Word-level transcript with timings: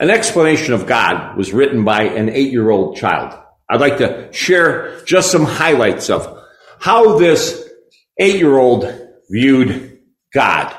An 0.00 0.08
explanation 0.08 0.72
of 0.72 0.86
God 0.86 1.36
was 1.36 1.52
written 1.52 1.84
by 1.84 2.04
an 2.04 2.30
eight 2.30 2.50
year 2.50 2.70
old 2.70 2.96
child. 2.96 3.38
I'd 3.68 3.82
like 3.82 3.98
to 3.98 4.32
share 4.32 5.04
just 5.04 5.30
some 5.30 5.44
highlights 5.44 6.08
of 6.08 6.38
how 6.78 7.18
this 7.18 7.68
eight 8.18 8.36
year 8.36 8.56
old 8.56 8.90
viewed 9.30 10.00
God. 10.32 10.74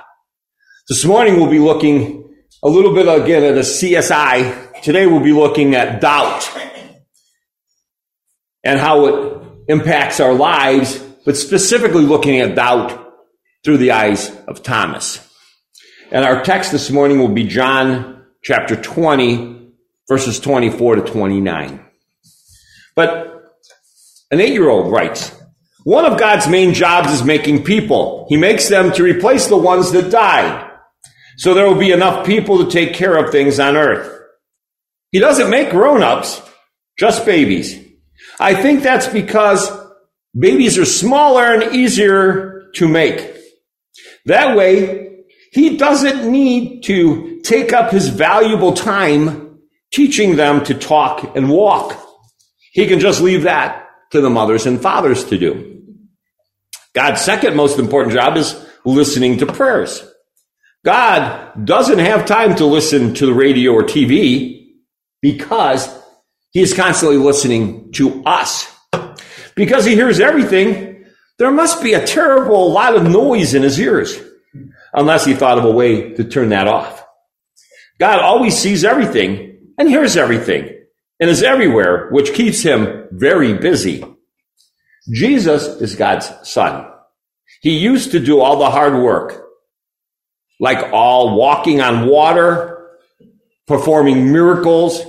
This 0.90 1.06
morning 1.06 1.36
we'll 1.36 1.52
be 1.52 1.60
looking 1.60 2.34
a 2.64 2.68
little 2.68 2.96
bit 2.96 3.08
again 3.08 3.44
at 3.44 3.58
a 3.58 3.62
CSI. 3.62 4.82
Today 4.82 5.06
we'll 5.06 5.24
be 5.24 5.34
looking 5.34 5.76
at 5.76 6.02
doubt 6.02 6.50
and 8.64 8.80
how 8.80 9.06
it 9.06 9.44
impacts 9.68 10.20
our 10.20 10.34
lives, 10.34 10.98
but 11.26 11.38
specifically 11.38 12.04
looking 12.04 12.40
at 12.40 12.56
doubt 12.56 13.14
through 13.64 13.78
the 13.78 13.92
eyes 13.92 14.36
of 14.48 14.64
Thomas. 14.64 15.20
And 16.12 16.26
our 16.26 16.44
text 16.44 16.72
this 16.72 16.90
morning 16.90 17.20
will 17.20 17.28
be 17.28 17.48
John 17.48 18.21
chapter 18.44 18.76
20, 18.76 19.72
verses 20.08 20.40
24 20.40 20.96
to 20.96 21.02
29. 21.04 21.86
But 22.96 23.44
an 24.32 24.42
eight 24.42 24.54
year 24.54 24.70
old 24.70 24.92
writes, 24.92 25.36
one 25.84 26.06
of 26.06 26.20
God's 26.20 26.48
main 26.48 26.74
jobs 26.74 27.12
is 27.12 27.24
making 27.24 27.64
people. 27.64 28.28
He 28.30 28.38
makes 28.38 28.70
them 28.70 28.92
to 28.94 29.04
replace 29.04 29.48
the 29.48 29.58
ones 29.58 29.92
that 29.92 30.12
died. 30.12 30.70
So 31.38 31.54
there 31.54 31.68
will 31.68 31.80
be 31.80 31.92
enough 31.92 32.26
people 32.26 32.64
to 32.64 32.70
take 32.70 32.94
care 32.94 33.16
of 33.16 33.32
things 33.32 33.60
on 33.60 33.76
earth. 33.76 34.20
He 35.12 35.20
doesn't 35.20 35.50
make 35.50 35.72
grown 35.72 36.04
ups, 36.04 36.42
just 36.98 37.26
babies. 37.26 37.78
I 38.40 38.54
think 38.54 38.84
that's 38.84 39.08
because 39.08 39.72
babies 40.38 40.78
are 40.78 40.86
smaller 40.86 41.44
and 41.54 41.76
easier 41.76 42.70
to 42.76 42.88
make. 42.88 43.36
That 44.26 44.56
way, 44.56 45.11
he 45.52 45.78
doesn't 45.78 46.30
need 46.30 46.84
to 46.84 47.42
take 47.42 47.74
up 47.74 47.92
his 47.92 48.08
valuable 48.08 48.74
time 48.74 49.60
teaching 49.92 50.38
them 50.38 50.64
to 50.64 50.74
talk 50.74 51.36
and 51.36 51.50
walk. 51.50 52.02
He 52.72 52.88
can 52.88 53.00
just 53.00 53.22
leave 53.22 53.44
that 53.44 53.90
to 54.12 54.22
the 54.22 54.30
mothers 54.30 54.66
and 54.66 54.82
fathers 54.82 55.26
to 55.26 55.38
do. 55.38 55.84
God's 56.94 57.22
second 57.22 57.56
most 57.56 57.80
important 57.80 58.16
job 58.16 58.38
is 58.38 58.66
listening 58.86 59.38
to 59.38 59.46
prayers. 59.46 60.06
God 60.84 61.66
doesn't 61.66 62.00
have 62.00 62.26
time 62.26 62.56
to 62.56 62.66
listen 62.66 63.14
to 63.16 63.26
the 63.26 63.34
radio 63.34 63.74
or 63.74 63.84
TV 63.84 64.74
because 65.22 65.88
he 66.52 66.62
is 66.62 66.74
constantly 66.74 67.18
listening 67.18 67.92
to 67.94 68.24
us. 68.26 68.74
Because 69.56 69.86
he 69.86 69.96
hears 69.96 70.20
everything, 70.20 71.06
there 71.38 71.52
must 71.52 71.84
be 71.84 71.94
a 71.94 72.06
terrible 72.06 72.72
lot 72.72 72.96
of 72.96 73.04
noise 73.04 73.54
in 73.54 73.64
his 73.64 73.80
ears, 73.80 74.20
unless 74.94 75.26
he 75.26 75.34
thought 75.34 75.58
of 75.58 75.66
a 75.66 75.72
way 75.72 76.14
to 76.14 76.24
turn 76.24 76.50
that 76.50 76.68
off. 76.68 77.06
God 78.00 78.20
always 78.20 78.58
sees 78.58 78.84
everything 78.84 79.74
and 79.78 79.88
hears 79.88 80.18
everything 80.18 80.86
and 81.20 81.30
is 81.30 81.44
everywhere, 81.44 82.10
which 82.10 82.34
keeps 82.34 82.62
him 82.62 83.08
very 83.12 83.54
busy. 83.54 84.04
Jesus 85.14 85.68
is 85.82 85.96
God's 85.96 86.32
son. 86.44 86.88
He 87.62 87.78
used 87.78 88.12
to 88.12 88.20
do 88.20 88.42
all 88.42 88.58
the 88.58 88.70
hard 88.72 88.96
work, 88.96 89.46
like 90.60 90.92
all 90.92 91.38
walking 91.38 91.80
on 91.80 92.08
water, 92.08 92.90
performing 93.68 94.32
miracles, 94.32 95.06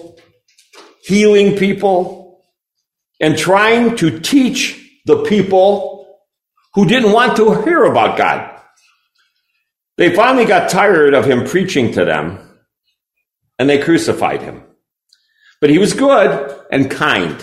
healing 1.05 1.57
people, 1.57 2.43
and 3.21 3.39
trying 3.39 3.97
to 3.97 4.21
teach 4.21 4.79
the 5.07 5.25
people 5.25 6.19
who 6.75 6.87
didn't 6.87 7.13
want 7.13 7.37
to 7.37 7.63
hear 7.63 7.85
about 7.85 8.19
God. 8.19 8.62
They 9.97 10.15
finally 10.15 10.45
got 10.45 10.71
tired 10.71 11.15
of 11.15 11.27
him 11.27 11.45
preaching 11.45 11.93
to 11.93 12.05
them 12.05 12.39
and 13.59 13.69
they 13.69 13.79
crucified 13.79 14.43
him. 14.43 14.63
But 15.61 15.71
he 15.71 15.79
was 15.79 15.93
good 15.93 16.59
and 16.71 16.91
kind, 16.91 17.43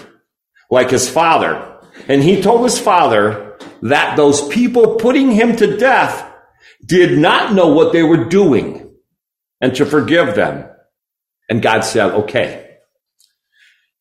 like 0.69 0.89
his 0.89 1.09
father. 1.09 1.80
And 2.08 2.22
he 2.22 2.41
told 2.41 2.64
his 2.64 2.80
father 2.80 3.58
that 3.84 4.18
those 4.18 4.47
people 4.50 4.96
putting 4.96 5.31
him 5.31 5.56
to 5.56 5.78
death 5.78 6.25
did 6.85 7.18
not 7.18 7.53
know 7.53 7.68
what 7.68 7.94
they 7.94 8.03
were 8.03 8.25
doing 8.25 8.94
and 9.62 9.75
to 9.75 9.85
forgive 9.85 10.35
them. 10.35 10.69
And 11.50 11.62
God 11.62 11.81
said, 11.81 12.12
okay. 12.12 12.78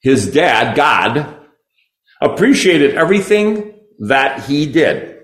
His 0.01 0.33
dad, 0.33 0.77
God, 0.77 1.39
appreciated 2.21 2.95
everything 2.95 3.79
that 4.01 4.45
he 4.45 4.67
did 4.67 5.23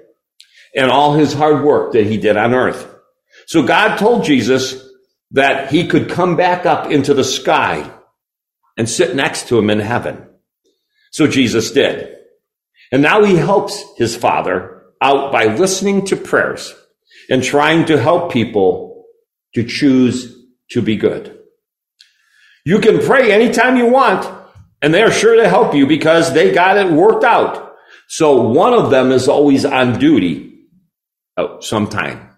and 0.77 0.91
all 0.91 1.15
his 1.15 1.33
hard 1.33 1.65
work 1.65 1.93
that 1.93 2.07
he 2.07 2.17
did 2.17 2.37
on 2.37 2.55
earth. 2.55 2.94
So 3.47 3.63
God 3.63 3.97
told 3.97 4.25
Jesus 4.25 4.83
that 5.33 5.71
he 5.71 5.87
could 5.87 6.09
come 6.09 6.37
back 6.37 6.67
up 6.67 6.91
into 6.91 7.15
the 7.15 7.25
sky 7.25 7.91
and 8.77 8.89
sit 8.89 9.15
next 9.15 9.49
to 9.49 9.59
him 9.59 9.71
in 9.71 9.81
heaven. 9.81 10.29
So 11.11 11.27
Jesus 11.27 11.71
did. 11.71 12.17
And 12.91 13.03
now 13.03 13.25
he 13.25 13.37
helps 13.37 13.83
his 13.97 14.17
father 14.17 14.83
out 15.01 15.33
by 15.33 15.47
listening 15.47 16.07
to 16.07 16.17
prayers 16.17 16.75
and 17.29 17.43
trying 17.43 17.87
to 17.87 18.01
help 18.01 18.33
people 18.33 19.05
to 19.55 19.65
choose 19.65 20.35
to 20.71 20.83
be 20.83 20.97
good. 20.97 21.39
You 22.65 22.79
can 22.79 23.01
pray 23.01 23.31
anytime 23.31 23.77
you 23.77 23.87
want, 23.87 24.27
and 24.81 24.93
they're 24.93 25.13
sure 25.13 25.37
to 25.37 25.49
help 25.49 25.75
you 25.75 25.87
because 25.87 26.33
they 26.33 26.53
got 26.53 26.79
it 26.79 26.91
worked 26.91 27.25
out. 27.25 27.75
So 28.09 28.49
one 28.49 28.73
of 28.73 28.91
them 28.91 29.13
is 29.13 29.29
always 29.29 29.65
on 29.65 29.99
duty 29.99 30.67
oh, 31.37 31.61
sometime. 31.61 32.31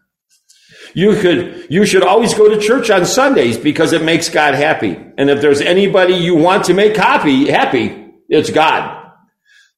You 0.97 1.15
could, 1.15 1.67
you 1.69 1.84
should 1.84 2.03
always 2.03 2.33
go 2.33 2.49
to 2.49 2.59
church 2.59 2.89
on 2.89 3.05
Sundays 3.05 3.59
because 3.59 3.93
it 3.93 4.03
makes 4.03 4.31
God 4.31 4.55
happy. 4.55 4.99
And 5.19 5.29
if 5.29 5.43
there's 5.43 5.61
anybody 5.61 6.15
you 6.15 6.34
want 6.34 6.65
to 6.65 6.75
make 6.75 6.97
happy, 6.97 7.51
happy, 7.51 8.15
it's 8.31 8.49
God. 8.49 9.12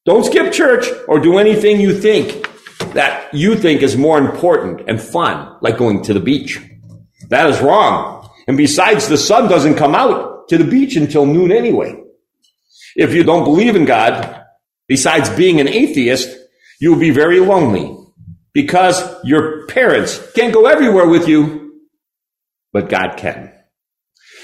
Don't 0.05 0.25
skip 0.25 0.53
church 0.53 0.87
or 1.09 1.19
do 1.19 1.37
anything 1.37 1.81
you 1.81 1.93
think 1.93 2.47
that 2.93 3.33
you 3.33 3.57
think 3.57 3.81
is 3.81 3.97
more 3.97 4.17
important 4.17 4.87
and 4.87 5.01
fun, 5.01 5.57
like 5.59 5.77
going 5.77 6.03
to 6.03 6.13
the 6.13 6.21
beach. 6.21 6.57
That 7.27 7.49
is 7.49 7.59
wrong. 7.59 8.29
And 8.47 8.55
besides, 8.55 9.09
the 9.09 9.17
sun 9.17 9.49
doesn't 9.49 9.75
come 9.75 9.95
out 9.95 10.47
to 10.47 10.57
the 10.57 10.63
beach 10.63 10.95
until 10.95 11.25
noon 11.25 11.51
anyway. 11.51 12.01
If 12.95 13.13
you 13.13 13.23
don't 13.23 13.43
believe 13.43 13.75
in 13.75 13.83
God, 13.83 14.45
besides 14.87 15.29
being 15.29 15.59
an 15.59 15.67
atheist, 15.67 16.33
you 16.79 16.93
will 16.93 16.99
be 16.99 17.11
very 17.11 17.41
lonely 17.41 17.98
because 18.61 19.01
your 19.23 19.65
parents 19.67 20.19
can't 20.33 20.53
go 20.53 20.65
everywhere 20.65 21.07
with 21.07 21.29
you, 21.29 21.79
but 22.73 22.89
God 22.89 23.15
can. 23.15 23.53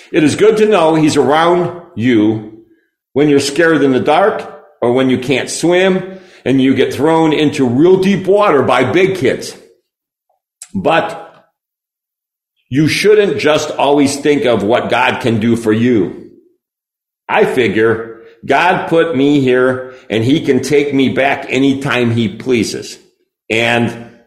It 0.10 0.24
is 0.24 0.38
good 0.38 0.56
to 0.58 0.70
know 0.70 0.96
He's 0.96 1.18
around 1.18 1.92
you 1.98 2.66
when 3.12 3.28
you're 3.28 3.42
scared 3.42 3.84
in 3.84 3.92
the 3.92 4.00
dark 4.00 4.64
or 4.82 4.94
when 4.94 5.10
you 5.10 5.20
can't 5.20 5.50
swim 5.50 6.22
and 6.46 6.62
you 6.62 6.76
get 6.76 6.94
thrown 6.94 7.34
into 7.34 7.68
real 7.68 8.00
deep 8.00 8.26
water 8.26 8.64
by 8.64 8.90
big 8.90 9.18
kids. 9.18 9.54
But 10.74 11.52
you 12.70 12.88
shouldn't 12.88 13.38
just 13.38 13.70
always 13.72 14.18
think 14.18 14.46
of 14.46 14.64
what 14.64 14.90
God 14.90 15.22
can 15.22 15.42
do 15.42 15.58
for 15.58 15.74
you. 15.74 16.40
I 17.28 17.44
figure 17.44 18.24
God 18.46 18.88
put 18.88 19.14
me 19.14 19.42
here 19.42 19.94
and 20.10 20.24
he 20.24 20.46
can 20.46 20.62
take 20.62 20.94
me 20.94 21.10
back 21.10 21.48
anytime 21.50 22.12
he 22.12 22.38
pleases. 22.38 22.98
And 23.50 24.20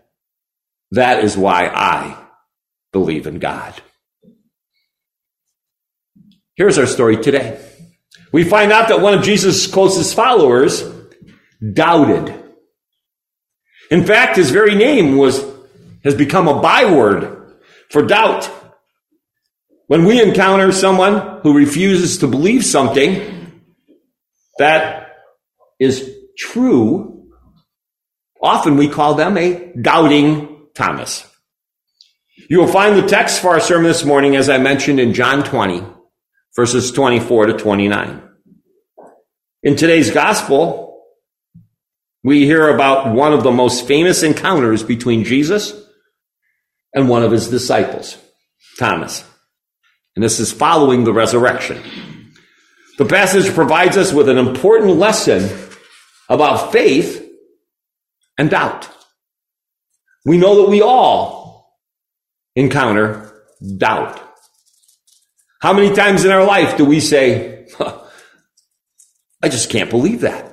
that 0.93 1.25
is 1.25 1.37
why 1.37 1.67
I 1.67 2.17
believe 2.93 3.27
in 3.27 3.39
God. 3.39 3.75
Here's 6.57 6.79
our 6.79 6.87
story 6.87 7.17
today. 7.17 7.65
We 8.33 8.45
find 8.45 8.73
out 8.73 8.89
that 8.89 9.01
one 9.01 9.15
of 9.15 9.23
Jesus' 9.23 9.67
closest 9.67 10.15
followers 10.15 10.83
doubted. 11.73 12.35
In 13.91 14.05
fact, 14.05 14.37
his 14.37 14.51
very 14.51 14.75
name 14.75 15.17
was, 15.17 15.45
has 16.05 16.15
become 16.15 16.49
a 16.49 16.61
byword 16.61 17.55
for 17.91 18.03
doubt. 18.03 18.51
When 19.87 20.05
we 20.05 20.21
encounter 20.21 20.73
someone 20.73 21.41
who 21.43 21.57
refuses 21.57 22.19
to 22.19 22.27
believe 22.27 22.65
something 22.65 23.63
that 24.59 25.17
is 25.79 26.13
true, 26.37 27.18
Often 28.43 28.77
we 28.77 28.89
call 28.89 29.15
them 29.15 29.37
a 29.37 29.73
doubting 29.81 30.69
Thomas. 30.75 31.27
You 32.49 32.61
will 32.61 32.69
find 32.69 32.97
the 32.97 33.07
text 33.07 33.41
for 33.41 33.49
our 33.49 33.61
sermon 33.61 33.85
this 33.85 34.05
morning, 34.05 34.37
as 34.37 34.49
I 34.49 34.59
mentioned 34.59 35.01
in 35.01 35.13
John 35.13 35.43
20, 35.43 35.85
verses 36.55 36.93
24 36.93 37.47
to 37.47 37.53
29. 37.55 38.23
In 39.65 39.77
today's 39.77 40.13
gospel, 40.13 41.05
we 42.23 42.47
hear 42.47 42.69
about 42.69 43.13
one 43.15 43.33
of 43.33 43.43
the 43.43 43.51
most 43.51 43.87
famous 43.87 44.23
encounters 44.23 44.83
between 44.83 45.25
Jesus 45.25 45.75
and 46.95 47.09
one 47.09 47.23
of 47.23 47.33
his 47.33 47.49
disciples, 47.49 48.17
Thomas. 48.79 49.25
And 50.15 50.25
this 50.25 50.41
is 50.41 50.53
following 50.53 51.05
the 51.05 51.13
resurrection. 51.13 51.83
The 52.99 53.05
passage 53.05 53.53
provides 53.53 53.97
us 53.97 54.13
with 54.13 54.29
an 54.29 54.39
important 54.39 54.97
lesson 54.97 55.49
about 56.29 56.73
faith 56.73 57.28
and 58.39 58.49
doubt. 58.49 58.89
We 60.25 60.39
know 60.39 60.63
that 60.63 60.71
we 60.71 60.81
all 60.81 61.79
encounter 62.55 63.33
doubt. 63.77 64.21
How 65.61 65.73
many 65.73 65.95
times 65.95 66.25
in 66.25 66.31
our 66.31 66.45
life 66.45 66.77
do 66.77 66.85
we 66.85 67.01
say, 67.01 67.67
I 69.43 69.49
just 69.49 69.71
can't 69.71 69.91
believe 69.91 70.21
that? 70.21 70.47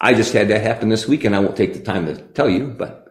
I 0.00 0.14
just 0.14 0.32
had 0.32 0.48
that 0.48 0.62
happen 0.62 0.88
this 0.88 1.08
week, 1.08 1.24
and 1.24 1.34
I 1.34 1.38
won't 1.38 1.56
take 1.56 1.74
the 1.74 1.80
time 1.80 2.06
to 2.06 2.16
tell 2.16 2.50
you, 2.50 2.66
but 2.66 3.06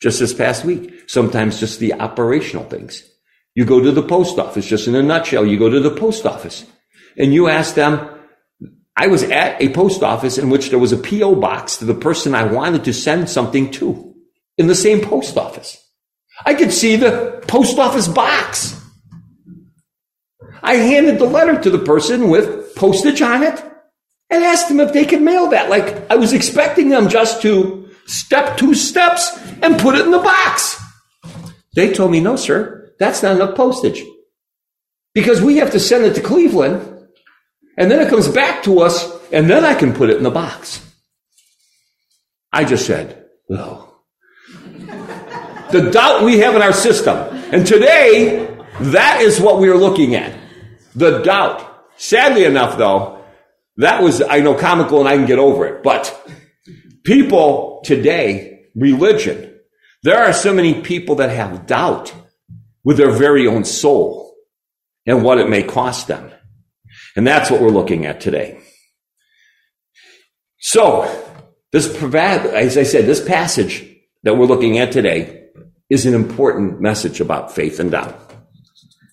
just 0.00 0.18
this 0.18 0.34
past 0.34 0.64
week, 0.64 1.08
sometimes 1.08 1.60
just 1.60 1.78
the 1.78 1.94
operational 1.94 2.64
things. 2.64 3.02
You 3.54 3.64
go 3.64 3.80
to 3.80 3.92
the 3.92 4.02
post 4.02 4.38
office, 4.38 4.66
just 4.66 4.88
in 4.88 4.94
a 4.94 5.02
nutshell, 5.02 5.46
you 5.46 5.58
go 5.58 5.70
to 5.70 5.80
the 5.80 5.94
post 5.94 6.26
office 6.26 6.66
and 7.16 7.32
you 7.32 7.48
ask 7.48 7.74
them, 7.74 8.13
I 8.96 9.08
was 9.08 9.24
at 9.24 9.60
a 9.60 9.70
post 9.70 10.02
office 10.02 10.38
in 10.38 10.50
which 10.50 10.70
there 10.70 10.78
was 10.78 10.92
a 10.92 10.96
P.O. 10.96 11.34
box 11.36 11.78
to 11.78 11.84
the 11.84 11.94
person 11.94 12.34
I 12.34 12.44
wanted 12.44 12.84
to 12.84 12.92
send 12.92 13.28
something 13.28 13.70
to 13.72 14.14
in 14.56 14.68
the 14.68 14.74
same 14.74 15.00
post 15.00 15.36
office. 15.36 15.76
I 16.44 16.54
could 16.54 16.72
see 16.72 16.96
the 16.96 17.42
post 17.48 17.78
office 17.78 18.08
box. 18.08 18.80
I 20.62 20.76
handed 20.76 21.18
the 21.18 21.26
letter 21.26 21.60
to 21.60 21.70
the 21.70 21.78
person 21.78 22.30
with 22.30 22.74
postage 22.74 23.20
on 23.20 23.42
it 23.42 23.62
and 24.30 24.44
asked 24.44 24.68
them 24.68 24.80
if 24.80 24.92
they 24.92 25.04
could 25.04 25.22
mail 25.22 25.48
that. 25.48 25.70
Like 25.70 26.10
I 26.10 26.16
was 26.16 26.32
expecting 26.32 26.88
them 26.88 27.08
just 27.08 27.42
to 27.42 27.90
step 28.06 28.56
two 28.56 28.74
steps 28.74 29.36
and 29.62 29.78
put 29.78 29.96
it 29.96 30.04
in 30.04 30.10
the 30.10 30.18
box. 30.18 30.80
They 31.74 31.92
told 31.92 32.12
me, 32.12 32.20
no, 32.20 32.36
sir, 32.36 32.92
that's 32.98 33.22
not 33.22 33.36
enough 33.36 33.56
postage. 33.56 34.02
Because 35.14 35.42
we 35.42 35.58
have 35.58 35.72
to 35.72 35.80
send 35.80 36.04
it 36.04 36.14
to 36.14 36.20
Cleveland 36.20 36.93
and 37.76 37.90
then 37.90 38.00
it 38.00 38.08
comes 38.08 38.28
back 38.28 38.62
to 38.64 38.80
us 38.80 39.10
and 39.32 39.48
then 39.48 39.64
I 39.64 39.74
can 39.74 39.92
put 39.92 40.10
it 40.10 40.16
in 40.16 40.22
the 40.22 40.30
box. 40.30 40.80
I 42.52 42.64
just 42.64 42.86
said, 42.86 43.26
oh. 43.50 44.00
the 45.72 45.90
doubt 45.92 46.22
we 46.22 46.38
have 46.38 46.54
in 46.54 46.62
our 46.62 46.72
system. 46.72 47.16
And 47.52 47.66
today, 47.66 48.56
that 48.80 49.20
is 49.20 49.40
what 49.40 49.58
we 49.58 49.68
are 49.68 49.76
looking 49.76 50.14
at. 50.14 50.38
The 50.94 51.20
doubt. 51.22 51.70
Sadly 51.96 52.44
enough, 52.44 52.78
though, 52.78 53.24
that 53.76 54.02
was, 54.02 54.22
I 54.22 54.40
know, 54.40 54.54
comical 54.54 55.00
and 55.00 55.08
I 55.08 55.16
can 55.16 55.26
get 55.26 55.38
over 55.38 55.66
it. 55.66 55.82
But 55.82 56.28
people 57.02 57.82
today, 57.84 58.66
religion, 58.76 59.58
there 60.04 60.22
are 60.22 60.32
so 60.32 60.54
many 60.54 60.80
people 60.80 61.16
that 61.16 61.30
have 61.30 61.66
doubt 61.66 62.14
with 62.84 62.96
their 62.96 63.10
very 63.10 63.46
own 63.46 63.64
soul 63.64 64.34
and 65.06 65.24
what 65.24 65.38
it 65.38 65.48
may 65.48 65.62
cost 65.62 66.06
them. 66.06 66.30
And 67.16 67.26
that's 67.26 67.50
what 67.50 67.60
we're 67.60 67.68
looking 67.68 68.06
at 68.06 68.20
today. 68.20 68.60
So, 70.58 71.04
this, 71.72 71.86
as 72.02 72.78
I 72.78 72.82
said, 72.82 73.06
this 73.06 73.22
passage 73.22 73.86
that 74.22 74.36
we're 74.36 74.46
looking 74.46 74.78
at 74.78 74.92
today 74.92 75.48
is 75.90 76.06
an 76.06 76.14
important 76.14 76.80
message 76.80 77.20
about 77.20 77.52
faith 77.52 77.78
and 77.78 77.90
doubt. 77.90 78.18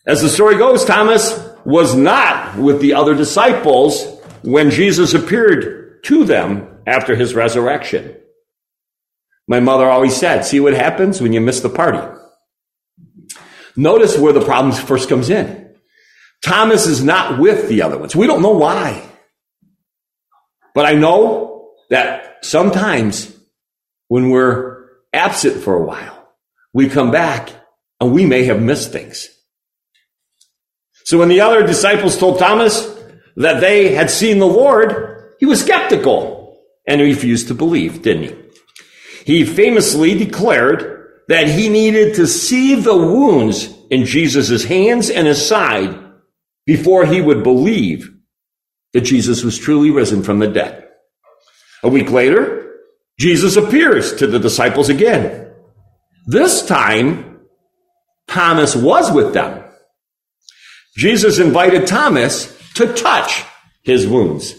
As 0.08 0.22
the 0.22 0.30
story 0.30 0.58
goes, 0.58 0.86
Thomas 0.86 1.40
was 1.66 1.96
not 1.96 2.58
with 2.58 2.82
the 2.82 2.94
other 2.94 3.14
disciples 3.14 4.04
when 4.42 4.72
Jesus 4.72 5.14
appeared 5.14 6.04
to 6.06 6.24
them 6.24 6.80
after 6.88 7.16
his 7.16 7.36
resurrection. 7.36 8.16
My 9.48 9.60
mother 9.60 9.90
always 9.90 10.16
said, 10.16 10.44
see 10.44 10.60
what 10.60 10.74
happens 10.74 11.22
when 11.22 11.34
you 11.34 11.42
miss 11.42 11.60
the 11.60 11.70
party. 11.70 12.00
Notice 13.76 14.18
where 14.18 14.34
the 14.34 14.44
problem 14.44 14.74
first 14.74 15.10
comes 15.10 15.30
in. 15.30 15.71
Thomas 16.44 16.88
is 16.88 17.04
not 17.04 17.40
with 17.40 17.70
the 17.70 17.84
other 17.84 17.98
ones. 17.98 18.16
We 18.16 18.28
don't 18.28 18.42
know 18.42 18.52
why. 18.52 19.02
But 20.74 20.86
I 20.86 20.94
know 20.94 21.72
that 21.90 22.44
sometimes 22.46 23.36
when 24.08 24.30
we're 24.30 24.88
absent 25.14 25.64
for 25.64 25.76
a 25.76 25.84
while, 25.84 26.34
we 26.74 26.90
come 26.90 27.12
back 27.12 27.52
and 28.00 28.12
we 28.12 28.26
may 28.26 28.46
have 28.46 28.62
missed 28.62 28.92
things. 28.92 29.30
So 31.04 31.20
when 31.20 31.30
the 31.30 31.42
other 31.42 31.66
disciples 31.66 32.18
told 32.18 32.40
Thomas 32.40 32.88
that 33.36 33.60
they 33.60 33.94
had 33.94 34.10
seen 34.10 34.40
the 34.40 34.48
Lord, 34.48 35.36
he 35.40 35.46
was 35.46 35.62
skeptical 35.62 36.64
and 36.88 37.02
refused 37.02 37.48
to 37.50 37.54
believe, 37.54 38.02
didn't 38.02 38.24
he? 38.24 38.36
He 39.26 39.46
famously 39.46 40.18
declared 40.18 41.10
that 41.28 41.48
he 41.48 41.70
needed 41.70 42.16
to 42.16 42.28
see 42.28 42.76
the 42.76 42.96
wounds 42.96 43.74
in 43.90 44.06
Jesus' 44.06 44.64
hands 44.64 45.10
and 45.10 45.28
his 45.28 45.46
side 45.46 45.98
before 46.66 47.06
he 47.06 47.22
would 47.22 47.44
believe 47.44 48.10
that 48.94 49.02
Jesus 49.02 49.44
was 49.44 49.58
truly 49.58 49.90
risen 49.90 50.24
from 50.24 50.40
the 50.40 50.48
dead. 50.48 50.88
A 51.84 51.90
week 51.90 52.12
later, 52.12 52.76
Jesus 53.20 53.56
appears 53.56 54.14
to 54.16 54.28
the 54.28 54.40
disciples 54.40 54.90
again. 54.90 55.54
This 56.28 56.66
time, 56.66 57.40
Thomas 58.28 58.76
was 58.76 59.12
with 59.12 59.34
them. 59.34 59.64
Jesus 60.98 61.40
invited 61.40 61.88
Thomas 61.88 62.56
to 62.76 62.94
touch 62.94 63.44
his 63.84 64.08
wounds. 64.08 64.56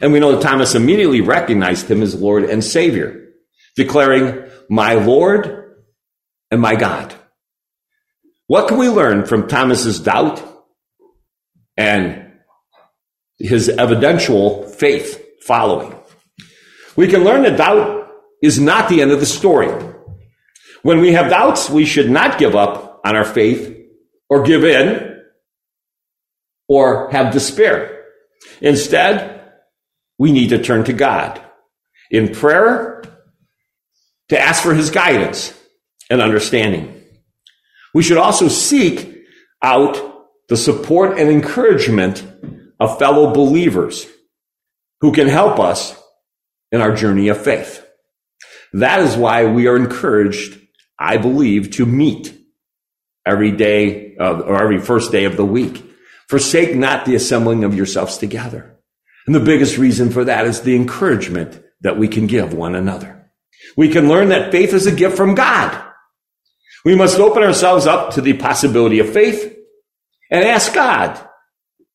And 0.00 0.12
we 0.12 0.20
know 0.20 0.32
that 0.32 0.42
Thomas 0.42 0.74
immediately 0.74 1.20
recognized 1.20 1.90
him 1.90 2.02
as 2.02 2.14
Lord 2.14 2.44
and 2.44 2.62
Savior, 2.62 3.30
declaring, 3.76 4.44
my 4.68 4.94
Lord 4.94 5.76
and 6.50 6.60
my 6.60 6.76
God. 6.76 7.14
What 8.46 8.68
can 8.68 8.78
we 8.78 8.88
learn 8.88 9.26
from 9.26 9.48
Thomas's 9.48 10.00
doubt 10.00 10.42
and 11.78 12.32
his 13.38 13.68
evidential 13.68 14.66
faith 14.66 15.24
following. 15.42 15.96
We 16.96 17.06
can 17.06 17.22
learn 17.22 17.44
that 17.44 17.56
doubt 17.56 18.10
is 18.42 18.58
not 18.58 18.88
the 18.88 19.00
end 19.00 19.12
of 19.12 19.20
the 19.20 19.26
story. 19.26 19.68
When 20.82 21.00
we 21.00 21.12
have 21.12 21.30
doubts, 21.30 21.70
we 21.70 21.86
should 21.86 22.10
not 22.10 22.38
give 22.38 22.56
up 22.56 23.00
on 23.04 23.16
our 23.16 23.24
faith 23.24 23.76
or 24.28 24.42
give 24.42 24.64
in 24.64 25.22
or 26.66 27.10
have 27.10 27.32
despair. 27.32 28.04
Instead, 28.60 29.52
we 30.18 30.32
need 30.32 30.48
to 30.48 30.62
turn 30.62 30.84
to 30.84 30.92
God 30.92 31.40
in 32.10 32.34
prayer 32.34 33.02
to 34.30 34.38
ask 34.38 34.62
for 34.62 34.74
his 34.74 34.90
guidance 34.90 35.56
and 36.10 36.20
understanding. 36.20 37.02
We 37.94 38.02
should 38.02 38.18
also 38.18 38.48
seek 38.48 39.24
out 39.62 40.17
the 40.48 40.56
support 40.56 41.18
and 41.18 41.28
encouragement 41.28 42.24
of 42.80 42.98
fellow 42.98 43.32
believers 43.32 44.06
who 45.00 45.12
can 45.12 45.28
help 45.28 45.58
us 45.58 45.96
in 46.72 46.80
our 46.80 46.94
journey 46.94 47.28
of 47.28 47.42
faith. 47.42 47.84
That 48.72 49.00
is 49.00 49.16
why 49.16 49.46
we 49.46 49.66
are 49.66 49.76
encouraged, 49.76 50.60
I 50.98 51.16
believe, 51.16 51.72
to 51.72 51.86
meet 51.86 52.34
every 53.24 53.52
day 53.52 54.16
of, 54.16 54.40
or 54.40 54.60
every 54.60 54.78
first 54.78 55.12
day 55.12 55.24
of 55.24 55.36
the 55.36 55.44
week. 55.44 55.84
Forsake 56.28 56.74
not 56.74 57.04
the 57.04 57.14
assembling 57.14 57.64
of 57.64 57.74
yourselves 57.74 58.18
together. 58.18 58.78
And 59.26 59.34
the 59.34 59.40
biggest 59.40 59.78
reason 59.78 60.10
for 60.10 60.24
that 60.24 60.46
is 60.46 60.62
the 60.62 60.76
encouragement 60.76 61.62
that 61.80 61.98
we 61.98 62.08
can 62.08 62.26
give 62.26 62.52
one 62.52 62.74
another. 62.74 63.30
We 63.76 63.88
can 63.88 64.08
learn 64.08 64.30
that 64.30 64.52
faith 64.52 64.72
is 64.72 64.86
a 64.86 64.94
gift 64.94 65.16
from 65.16 65.34
God. 65.34 65.84
We 66.84 66.94
must 66.94 67.18
open 67.18 67.42
ourselves 67.42 67.86
up 67.86 68.14
to 68.14 68.20
the 68.20 68.34
possibility 68.34 68.98
of 68.98 69.12
faith 69.12 69.57
and 70.30 70.44
ask 70.44 70.74
God 70.74 71.20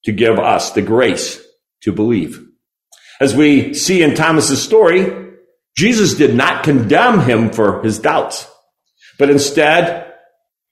to 0.06 0.12
give 0.12 0.40
us 0.40 0.72
the 0.72 0.82
grace 0.82 1.42
to 1.84 1.92
believe. 1.92 2.46
As 3.20 3.36
we 3.36 3.74
see 3.74 4.02
in 4.02 4.16
Thomas's 4.16 4.62
story, 4.62 5.32
Jesus 5.78 6.16
did 6.16 6.36
not 6.36 6.64
condemn 6.64 7.22
him 7.22 7.52
for 7.52 7.82
his 7.84 8.00
doubts, 8.00 8.48
but 9.18 9.30
instead 9.30 10.14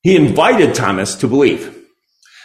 he 0.01 0.15
invited 0.15 0.75
Thomas 0.75 1.15
to 1.15 1.27
believe. 1.27 1.77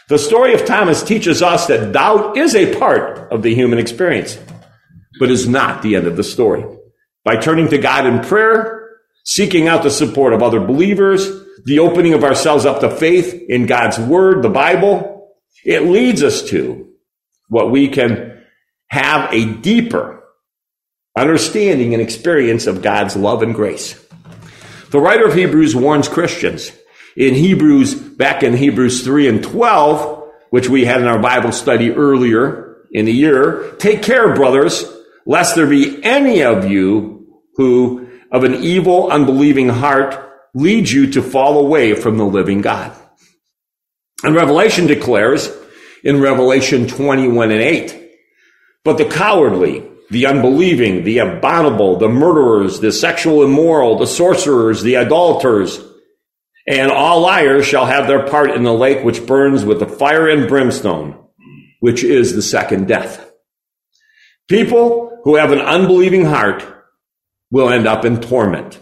The 0.08 0.18
story 0.18 0.54
of 0.54 0.64
Thomas 0.64 1.02
teaches 1.02 1.42
us 1.42 1.66
that 1.66 1.92
doubt 1.92 2.36
is 2.36 2.54
a 2.54 2.76
part 2.78 3.32
of 3.32 3.42
the 3.42 3.54
human 3.54 3.78
experience, 3.78 4.38
but 5.18 5.30
is 5.30 5.48
not 5.48 5.82
the 5.82 5.96
end 5.96 6.06
of 6.06 6.16
the 6.16 6.22
story. 6.22 6.64
By 7.24 7.36
turning 7.36 7.68
to 7.68 7.78
God 7.78 8.06
in 8.06 8.20
prayer, 8.20 8.88
seeking 9.24 9.66
out 9.66 9.82
the 9.82 9.90
support 9.90 10.32
of 10.32 10.42
other 10.42 10.60
believers, 10.60 11.28
the 11.64 11.78
opening 11.78 12.14
of 12.14 12.24
ourselves 12.24 12.66
up 12.66 12.80
to 12.80 12.90
faith 12.90 13.34
in 13.48 13.66
God's 13.66 13.98
word, 13.98 14.42
the 14.42 14.50
Bible, 14.50 15.34
it 15.64 15.84
leads 15.84 16.22
us 16.22 16.42
to 16.50 16.88
what 17.48 17.70
we 17.70 17.88
can 17.88 18.42
have 18.88 19.32
a 19.32 19.46
deeper 19.46 20.22
understanding 21.16 21.94
and 21.94 22.02
experience 22.02 22.66
of 22.66 22.82
God's 22.82 23.16
love 23.16 23.42
and 23.42 23.54
grace. 23.54 24.00
The 24.90 25.00
writer 25.00 25.26
of 25.26 25.34
Hebrews 25.34 25.74
warns 25.74 26.08
Christians 26.08 26.70
in 27.16 27.34
Hebrews, 27.34 27.94
back 27.94 28.42
in 28.42 28.54
Hebrews 28.54 29.02
3 29.02 29.28
and 29.28 29.42
12, 29.42 30.30
which 30.50 30.68
we 30.68 30.84
had 30.84 31.00
in 31.00 31.06
our 31.06 31.18
Bible 31.18 31.52
study 31.52 31.90
earlier 31.90 32.76
in 32.92 33.06
the 33.06 33.12
year, 33.12 33.74
take 33.78 34.02
care, 34.02 34.34
brothers, 34.34 34.84
lest 35.24 35.56
there 35.56 35.66
be 35.66 36.02
any 36.04 36.42
of 36.42 36.70
you 36.70 37.40
who 37.54 38.06
of 38.30 38.44
an 38.44 38.54
evil, 38.54 39.10
unbelieving 39.10 39.68
heart 39.68 40.25
lead 40.56 40.88
you 40.88 41.12
to 41.12 41.22
fall 41.22 41.58
away 41.58 41.92
from 41.92 42.16
the 42.16 42.24
living 42.24 42.62
God. 42.62 42.90
And 44.24 44.34
Revelation 44.34 44.86
declares 44.86 45.54
in 46.02 46.22
Revelation 46.22 46.86
21 46.86 47.50
and 47.50 47.60
8, 47.60 48.10
but 48.82 48.96
the 48.96 49.04
cowardly, 49.04 49.86
the 50.08 50.24
unbelieving, 50.24 51.04
the 51.04 51.18
abominable, 51.18 51.98
the 51.98 52.08
murderers, 52.08 52.80
the 52.80 52.90
sexual 52.90 53.44
immoral, 53.44 53.98
the 53.98 54.06
sorcerers, 54.06 54.82
the 54.82 54.96
idolaters, 54.96 55.78
And 56.66 56.90
all 56.90 57.20
liars 57.20 57.66
shall 57.66 57.84
have 57.84 58.06
their 58.06 58.26
part 58.26 58.50
in 58.50 58.64
the 58.64 58.72
lake 58.72 59.04
which 59.04 59.26
burns 59.26 59.62
with 59.62 59.78
the 59.78 59.86
fire 59.86 60.26
and 60.26 60.48
brimstone, 60.48 61.22
which 61.80 62.02
is 62.02 62.34
the 62.34 62.42
second 62.42 62.88
death. 62.88 63.30
People 64.48 65.20
who 65.24 65.36
have 65.36 65.52
an 65.52 65.60
unbelieving 65.60 66.24
heart 66.24 66.64
will 67.50 67.68
end 67.68 67.86
up 67.86 68.06
in 68.06 68.22
torment. 68.22 68.80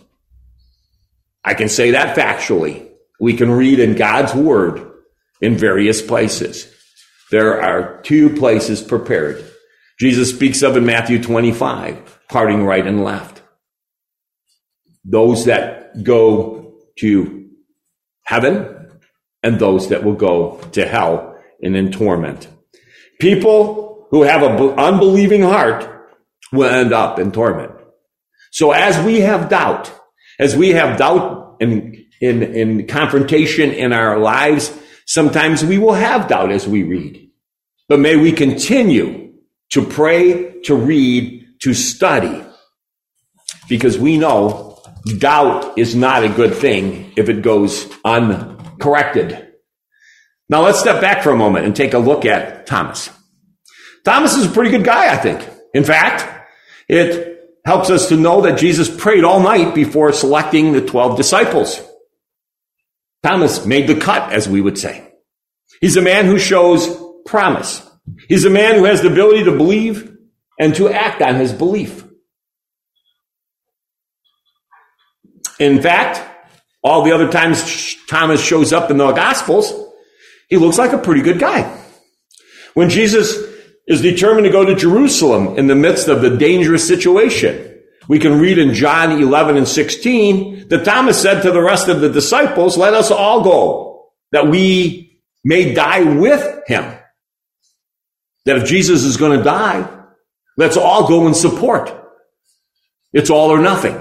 I 1.45 1.55
can 1.55 1.69
say 1.69 1.93
that 1.93 2.17
factually. 2.17 2.89
We 3.21 3.37
can 3.37 3.51
read 3.51 3.79
in 3.79 3.95
God's 3.95 4.35
word 4.35 4.91
in 5.41 5.57
various 5.57 6.01
places. 6.01 6.73
There 7.31 7.61
are 7.61 8.01
two 8.03 8.31
places 8.31 8.81
prepared. 8.83 9.45
Jesus 9.99 10.31
speaks 10.31 10.63
of 10.63 10.77
in 10.77 10.87
Matthew 10.87 11.23
25, 11.23 12.21
parting 12.29 12.65
right 12.65 12.87
and 12.87 13.05
left. 13.05 13.43
Those 15.05 15.45
that 15.45 16.03
go 16.03 16.75
to 16.99 17.51
heaven 18.25 18.91
and 19.43 19.59
those 19.59 19.91
that 19.91 20.03
will 20.03 20.15
go 20.15 20.59
to 20.73 20.87
hell 20.87 21.37
and 21.63 21.77
in 21.77 21.93
torment. 21.93 22.49
People 23.21 24.07
who 24.11 24.23
have 24.23 24.43
an 24.43 24.59
unbelieving 24.79 25.43
heart 25.43 26.09
will 26.53 26.69
end 26.69 26.93
up 26.93 27.19
in 27.19 27.33
torment. 27.33 27.73
So 28.51 28.73
as 28.73 29.05
we 29.05 29.21
have 29.21 29.49
doubt, 29.49 29.93
as 30.38 30.57
we 30.57 30.71
have 30.71 30.99
doubt 30.99 31.57
in, 31.61 32.07
in, 32.21 32.43
in 32.43 32.87
confrontation 32.87 33.71
in 33.71 33.93
our 33.93 34.19
lives, 34.19 34.76
sometimes 35.07 35.64
we 35.64 35.79
will 35.79 35.95
have 35.95 36.29
doubt 36.29 36.50
as 36.50 36.67
we 36.67 36.83
read. 36.83 37.31
But 37.88 38.00
may 38.00 38.17
we 38.17 38.33
continue 38.33 39.35
to 39.71 39.85
pray, 39.85 40.61
to 40.62 40.75
read, 40.75 41.47
to 41.61 41.75
study, 41.75 42.45
because 43.69 43.99
we 43.99 44.19
know 44.19 44.83
doubt 45.19 45.79
is 45.79 45.95
not 45.95 46.25
a 46.25 46.29
good 46.29 46.55
thing 46.55 47.12
if 47.17 47.29
it 47.29 47.43
goes 47.43 47.91
uncorrected. 48.05 49.53
Now 50.49 50.62
let's 50.62 50.81
step 50.81 51.00
back 51.00 51.23
for 51.23 51.31
a 51.31 51.37
moment 51.37 51.67
and 51.67 51.75
take 51.75 51.95
a 51.95 51.99
look 51.99 52.25
at 52.25 52.67
Thomas. 52.67 53.11
Thomas 54.05 54.35
is 54.35 54.47
a 54.47 54.50
pretty 54.50 54.71
good 54.71 54.85
guy, 54.85 55.12
I 55.12 55.17
think. 55.17 55.49
In 55.73 55.85
fact, 55.85 56.47
it 56.88 57.34
helps 57.64 57.90
us 57.90 58.09
to 58.09 58.16
know 58.16 58.42
that 58.42 58.59
Jesus 58.59 58.94
prayed 58.94 59.25
all 59.25 59.40
night 59.40 59.75
before 59.75 60.12
selecting 60.12 60.73
the 60.73 60.80
12 60.80 61.16
disciples. 61.16 61.80
Thomas 63.23 63.64
made 63.64 63.88
the 63.88 63.99
cut, 63.99 64.33
as 64.33 64.49
we 64.49 64.61
would 64.61 64.76
say. 64.76 65.11
He's 65.80 65.97
a 65.97 66.02
man 66.02 66.26
who 66.26 66.38
shows 66.38 66.88
promise. 67.25 67.83
He's 68.28 68.44
a 68.44 68.50
man 68.50 68.76
who 68.76 68.85
has 68.85 69.00
the 69.00 69.11
ability 69.11 69.44
to 69.44 69.56
believe 69.56 70.14
and 70.59 70.75
to 70.75 70.90
act 70.90 71.23
on 71.23 71.37
his 71.37 71.52
belief. 71.52 72.04
In 75.59 75.80
fact, 75.80 76.23
all 76.83 77.02
the 77.02 77.12
other 77.12 77.30
times 77.30 77.97
Thomas 78.09 78.44
shows 78.44 78.73
up 78.73 78.90
in 78.90 78.99
the 78.99 79.12
Gospels, 79.12 79.73
he 80.50 80.59
looks 80.59 80.76
like 80.76 80.92
a 80.92 80.99
pretty 80.99 81.23
good 81.23 81.38
guy. 81.38 81.80
When 82.75 82.90
Jesus 82.90 83.54
is 83.87 84.00
determined 84.00 84.47
to 84.47 84.53
go 84.53 84.64
to 84.64 84.75
Jerusalem 84.75 85.59
in 85.59 85.67
the 85.67 85.75
midst 85.75 86.09
of 86.09 86.23
the 86.23 86.37
dangerous 86.37 86.87
situation, 86.87 87.83
we 88.09 88.19
can 88.19 88.38
read 88.38 88.59
in 88.59 88.75
John 88.75 89.12
11 89.12 89.57
and 89.57 89.69
16 89.69 90.69
that 90.69 90.85
Thomas 90.85 91.21
said 91.21 91.43
to 91.43 91.50
the 91.50 91.62
rest 91.62 91.88
of 91.88 92.00
the 92.00 92.11
disciples, 92.11 92.76
let 92.76 92.95
us 92.95 93.11
all 93.11 93.43
go 93.43 94.11
that 94.33 94.49
we 94.49 95.21
may 95.43 95.75
die 95.75 96.03
with 96.03 96.62
him. 96.67 96.99
That 98.45 98.57
if 98.57 98.69
Jesus 98.69 99.05
is 99.05 99.17
going 99.17 99.38
to 99.38 99.45
die, 99.45 99.88
let's 100.57 100.76
all 100.76 101.09
go 101.09 101.26
and 101.26 101.37
support. 101.37 101.93
It's 103.12 103.31
all 103.31 103.50
or 103.50 103.61
nothing. 103.61 103.99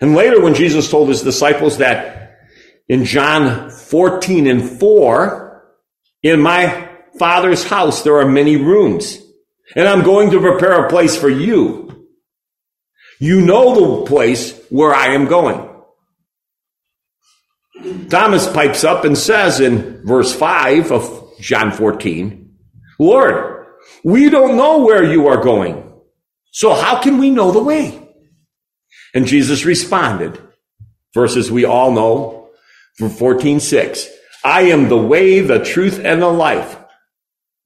And 0.00 0.14
later 0.14 0.42
when 0.42 0.54
Jesus 0.54 0.90
told 0.90 1.08
his 1.08 1.22
disciples 1.22 1.78
that 1.78 2.40
in 2.88 3.04
John 3.04 3.70
14 3.70 4.46
and 4.46 4.78
4, 4.78 5.46
in 6.22 6.40
my 6.40 6.85
father's 7.18 7.64
house 7.64 8.02
there 8.02 8.18
are 8.18 8.28
many 8.28 8.56
rooms, 8.56 9.18
and 9.74 9.88
I'm 9.88 10.04
going 10.04 10.30
to 10.30 10.40
prepare 10.40 10.84
a 10.84 10.88
place 10.88 11.16
for 11.16 11.28
you. 11.28 12.06
You 13.18 13.40
know 13.40 14.00
the 14.00 14.06
place 14.06 14.58
where 14.68 14.94
I 14.94 15.14
am 15.14 15.26
going. 15.26 15.68
Thomas 18.08 18.46
pipes 18.48 18.84
up 18.84 19.04
and 19.04 19.16
says 19.16 19.60
in 19.60 20.06
verse 20.06 20.34
5 20.34 20.92
of 20.92 21.32
John 21.40 21.72
14, 21.72 22.54
Lord, 22.98 23.66
we 24.04 24.30
don't 24.30 24.56
know 24.56 24.84
where 24.84 25.04
you 25.04 25.28
are 25.28 25.42
going. 25.42 25.82
So 26.52 26.74
how 26.74 27.00
can 27.00 27.18
we 27.18 27.30
know 27.30 27.52
the 27.52 27.62
way? 27.62 28.02
And 29.14 29.26
Jesus 29.26 29.64
responded, 29.64 30.40
verses 31.14 31.50
we 31.50 31.64
all 31.64 31.92
know 31.92 32.50
from 32.96 33.10
14:6. 33.10 34.08
I 34.44 34.62
am 34.62 34.88
the 34.88 34.96
way, 34.96 35.40
the 35.40 35.64
truth, 35.64 36.00
and 36.02 36.22
the 36.22 36.28
life. 36.28 36.76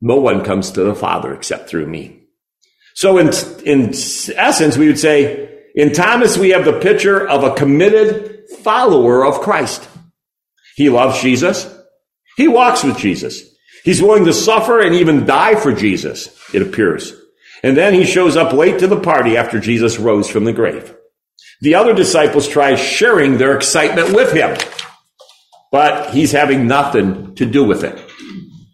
No 0.01 0.17
one 0.17 0.45
comes 0.45 0.71
to 0.73 0.83
the 0.83 0.95
Father 0.95 1.35
except 1.35 1.69
through 1.69 1.87
me. 1.87 2.23
So 2.95 3.19
in, 3.19 3.31
in 3.65 3.91
essence, 4.37 4.77
we 4.77 4.87
would 4.87 4.99
say, 4.99 5.49
in 5.75 5.93
Thomas, 5.93 6.37
we 6.37 6.51
have 6.51 6.65
the 6.65 6.81
picture 6.81 7.27
of 7.27 7.45
a 7.45 7.55
committed 7.55 8.49
follower 8.63 9.25
of 9.25 9.41
Christ. 9.41 9.89
He 10.75 10.91
loves 10.91 11.21
Jesus. 11.21 11.73
He 12.37 12.49
walks 12.49 12.83
with 12.83 12.99
Jesus. 12.99 13.43
He's 13.85 14.03
willing 14.03 14.25
to 14.25 14.33
suffer 14.33 14.81
and 14.81 14.95
even 14.95 15.27
die 15.27 15.55
for 15.55 15.73
Jesus, 15.73 16.29
it 16.53 16.63
appears. 16.63 17.15
And 17.63 17.77
then 17.77 17.95
he 17.95 18.05
shows 18.05 18.37
up 18.37 18.53
late 18.53 18.79
to 18.81 18.87
the 18.87 19.01
party 19.01 19.37
after 19.37 19.61
Jesus 19.61 19.99
rose 19.99 20.29
from 20.29 20.45
the 20.45 20.53
grave. 20.53 20.95
The 21.61 21.75
other 21.75 21.95
disciples 21.95 22.49
try 22.49 22.75
sharing 22.75 23.37
their 23.37 23.55
excitement 23.55 24.15
with 24.15 24.33
him, 24.33 24.57
but 25.71 26.11
he's 26.11 26.33
having 26.33 26.67
nothing 26.67 27.35
to 27.35 27.45
do 27.45 27.65
with 27.65 27.85
it. 27.85 28.10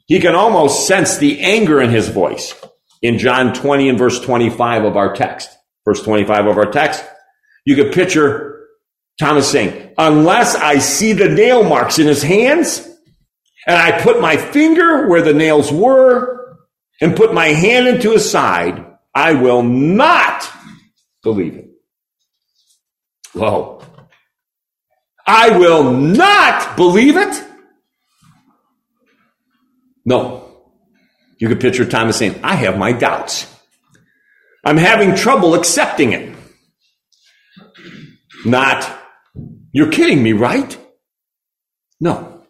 He 0.06 0.20
can 0.20 0.34
almost 0.34 0.86
sense 0.86 1.18
the 1.18 1.40
anger 1.40 1.80
in 1.80 1.90
his 1.90 2.08
voice 2.08 2.54
in 3.02 3.18
John 3.18 3.52
20 3.52 3.88
and 3.88 3.98
verse 3.98 4.20
25 4.20 4.84
of 4.84 4.96
our 4.96 5.14
text. 5.14 5.50
Verse 5.84 6.02
25 6.02 6.46
of 6.46 6.58
our 6.58 6.70
text. 6.70 7.04
You 7.64 7.74
could 7.76 7.92
picture 7.92 8.66
Thomas 9.18 9.50
saying, 9.50 9.94
unless 9.98 10.54
I 10.54 10.78
see 10.78 11.12
the 11.12 11.28
nail 11.28 11.64
marks 11.64 11.98
in 11.98 12.06
his 12.06 12.22
hands 12.22 12.86
and 13.66 13.76
I 13.76 14.00
put 14.00 14.20
my 14.20 14.36
finger 14.36 15.08
where 15.08 15.22
the 15.22 15.34
nails 15.34 15.72
were 15.72 16.56
and 17.00 17.16
put 17.16 17.34
my 17.34 17.48
hand 17.48 17.88
into 17.88 18.12
his 18.12 18.30
side, 18.30 18.84
I 19.14 19.34
will 19.34 19.62
not 19.62 20.48
believe 21.22 21.56
it. 21.56 21.70
Whoa. 23.32 23.82
I 25.26 25.58
will 25.58 25.90
not 25.90 26.76
believe 26.76 27.16
it. 27.16 27.42
No. 30.06 30.44
You 31.38 31.48
could 31.48 31.60
picture 31.60 31.84
Thomas 31.84 32.16
saying, 32.16 32.40
I 32.42 32.54
have 32.54 32.78
my 32.78 32.92
doubts. 32.92 33.52
I'm 34.64 34.78
having 34.78 35.14
trouble 35.14 35.54
accepting 35.54 36.12
it. 36.12 36.34
Not, 38.46 38.88
you're 39.72 39.90
kidding 39.90 40.22
me, 40.22 40.32
right? 40.32 40.78
No. 42.00 42.44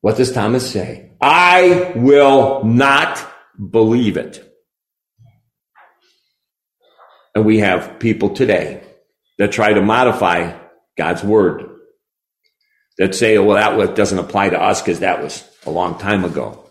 What 0.00 0.16
does 0.16 0.32
Thomas 0.32 0.68
say? 0.68 1.12
I 1.20 1.92
will 1.94 2.64
not 2.64 3.24
believe 3.70 4.16
it. 4.16 4.42
And 7.34 7.44
we 7.44 7.58
have 7.58 7.98
people 7.98 8.30
today 8.30 8.82
that 9.38 9.52
try 9.52 9.72
to 9.72 9.82
modify 9.82 10.58
God's 10.96 11.22
word. 11.22 11.75
That 12.98 13.14
say, 13.14 13.36
oh, 13.36 13.44
well, 13.44 13.76
that 13.76 13.94
doesn't 13.94 14.18
apply 14.18 14.50
to 14.50 14.60
us 14.60 14.80
because 14.80 15.00
that 15.00 15.22
was 15.22 15.46
a 15.66 15.70
long 15.70 15.98
time 15.98 16.24
ago. 16.24 16.64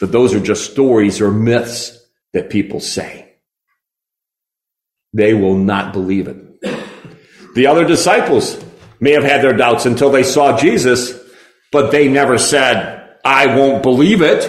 But 0.00 0.10
those 0.10 0.34
are 0.34 0.40
just 0.40 0.70
stories 0.70 1.20
or 1.20 1.30
myths 1.30 1.98
that 2.32 2.50
people 2.50 2.80
say. 2.80 3.34
They 5.12 5.34
will 5.34 5.56
not 5.56 5.92
believe 5.92 6.28
it. 6.28 6.36
The 7.54 7.66
other 7.66 7.84
disciples 7.84 8.64
may 8.98 9.12
have 9.12 9.24
had 9.24 9.42
their 9.42 9.52
doubts 9.52 9.84
until 9.84 10.10
they 10.10 10.22
saw 10.22 10.56
Jesus, 10.56 11.20
but 11.70 11.90
they 11.90 12.08
never 12.08 12.38
said, 12.38 13.16
I 13.24 13.54
won't 13.54 13.82
believe 13.82 14.22
it. 14.22 14.44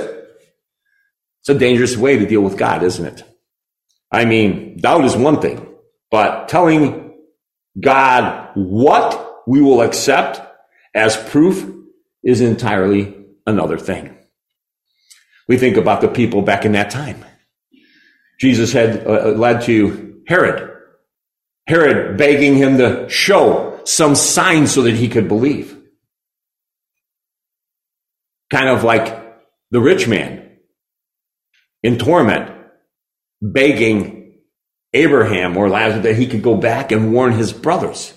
It's 1.41 1.49
a 1.49 1.53
dangerous 1.53 1.97
way 1.97 2.17
to 2.17 2.25
deal 2.25 2.41
with 2.41 2.57
God, 2.57 2.83
isn't 2.83 3.05
it? 3.05 3.23
I 4.09 4.25
mean, 4.25 4.77
doubt 4.77 5.03
is 5.03 5.17
one 5.17 5.41
thing, 5.41 5.67
but 6.09 6.47
telling 6.47 7.17
God, 7.77 8.51
what 8.53 9.41
we 9.45 9.59
will 9.59 9.81
accept 9.81 10.39
as 10.93 11.17
proof 11.17 11.69
is 12.23 12.41
entirely 12.41 13.15
another 13.45 13.77
thing. 13.77 14.17
We 15.47 15.57
think 15.57 15.77
about 15.77 16.01
the 16.01 16.07
people 16.07 16.41
back 16.41 16.65
in 16.65 16.71
that 16.73 16.89
time. 16.89 17.23
Jesus 18.39 18.71
had 18.71 19.05
uh, 19.05 19.29
led 19.31 19.61
to 19.63 20.21
Herod. 20.27 20.69
Herod 21.67 22.17
begging 22.17 22.55
him 22.55 22.77
to 22.77 23.07
show 23.09 23.81
some 23.85 24.15
sign 24.15 24.67
so 24.67 24.83
that 24.83 24.95
he 24.95 25.09
could 25.09 25.27
believe. 25.27 25.77
Kind 28.49 28.69
of 28.69 28.83
like 28.83 29.21
the 29.71 29.81
rich 29.81 30.07
man 30.07 30.57
in 31.81 31.97
torment, 31.97 32.51
begging 33.41 34.39
Abraham 34.93 35.57
or 35.57 35.69
Lazarus 35.69 36.03
that 36.03 36.15
he 36.15 36.27
could 36.27 36.43
go 36.43 36.55
back 36.55 36.91
and 36.91 37.13
warn 37.13 37.33
his 37.33 37.51
brothers. 37.51 38.13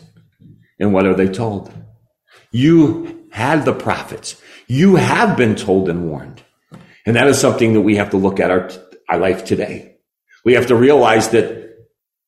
And 0.79 0.93
what 0.93 1.07
are 1.07 1.15
they 1.15 1.29
told? 1.29 1.73
You 2.51 3.27
had 3.31 3.65
the 3.65 3.73
prophets. 3.73 4.41
You 4.67 4.97
have 4.97 5.37
been 5.37 5.55
told 5.55 5.89
and 5.89 6.09
warned. 6.09 6.43
And 7.05 7.17
that 7.17 7.29
is 7.29 7.39
something 7.39 7.75
that 7.75 7.83
we 7.83 7.97
have 7.97 8.11
to 8.11 8.17
look 8.17 8.41
at 8.41 8.51
our, 8.51 8.71
our 9.09 9.19
life 9.19 9.45
today. 9.45 9.97
We 10.45 10.55
have 10.55 10.67
to 10.69 10.77
realize 10.77 11.31
that 11.31 11.77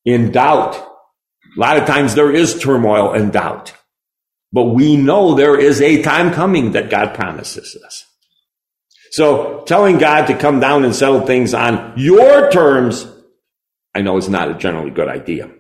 in 0.05 0.31
doubt, 0.31 0.75
a 0.75 1.61
lot 1.61 1.77
of 1.77 1.87
times 1.87 2.15
there 2.15 2.33
is 2.33 2.59
turmoil 2.59 3.13
and 3.13 3.33
doubt, 3.33 3.75
but 4.53 4.65
we 4.65 4.97
know 4.97 5.35
there 5.35 5.59
is 5.59 5.81
a 5.81 6.03
time 6.03 6.33
coming 6.33 6.73
that 6.73 6.91
God 6.91 7.15
promises 7.15 7.77
us. 7.85 8.05
So 9.11 9.63
telling 9.67 9.99
God 9.99 10.27
to 10.27 10.37
come 10.37 10.61
down 10.61 10.85
and 10.85 10.95
settle 10.95 11.23
things 11.23 11.55
on 11.55 11.95
your 11.97 12.51
terms, 12.51 13.07
I 13.95 14.03
know 14.03 14.17
is 14.17 14.29
not 14.29 14.51
a 14.51 14.55
generally 14.55 14.91
good 14.91 15.09
idea. 15.09 15.51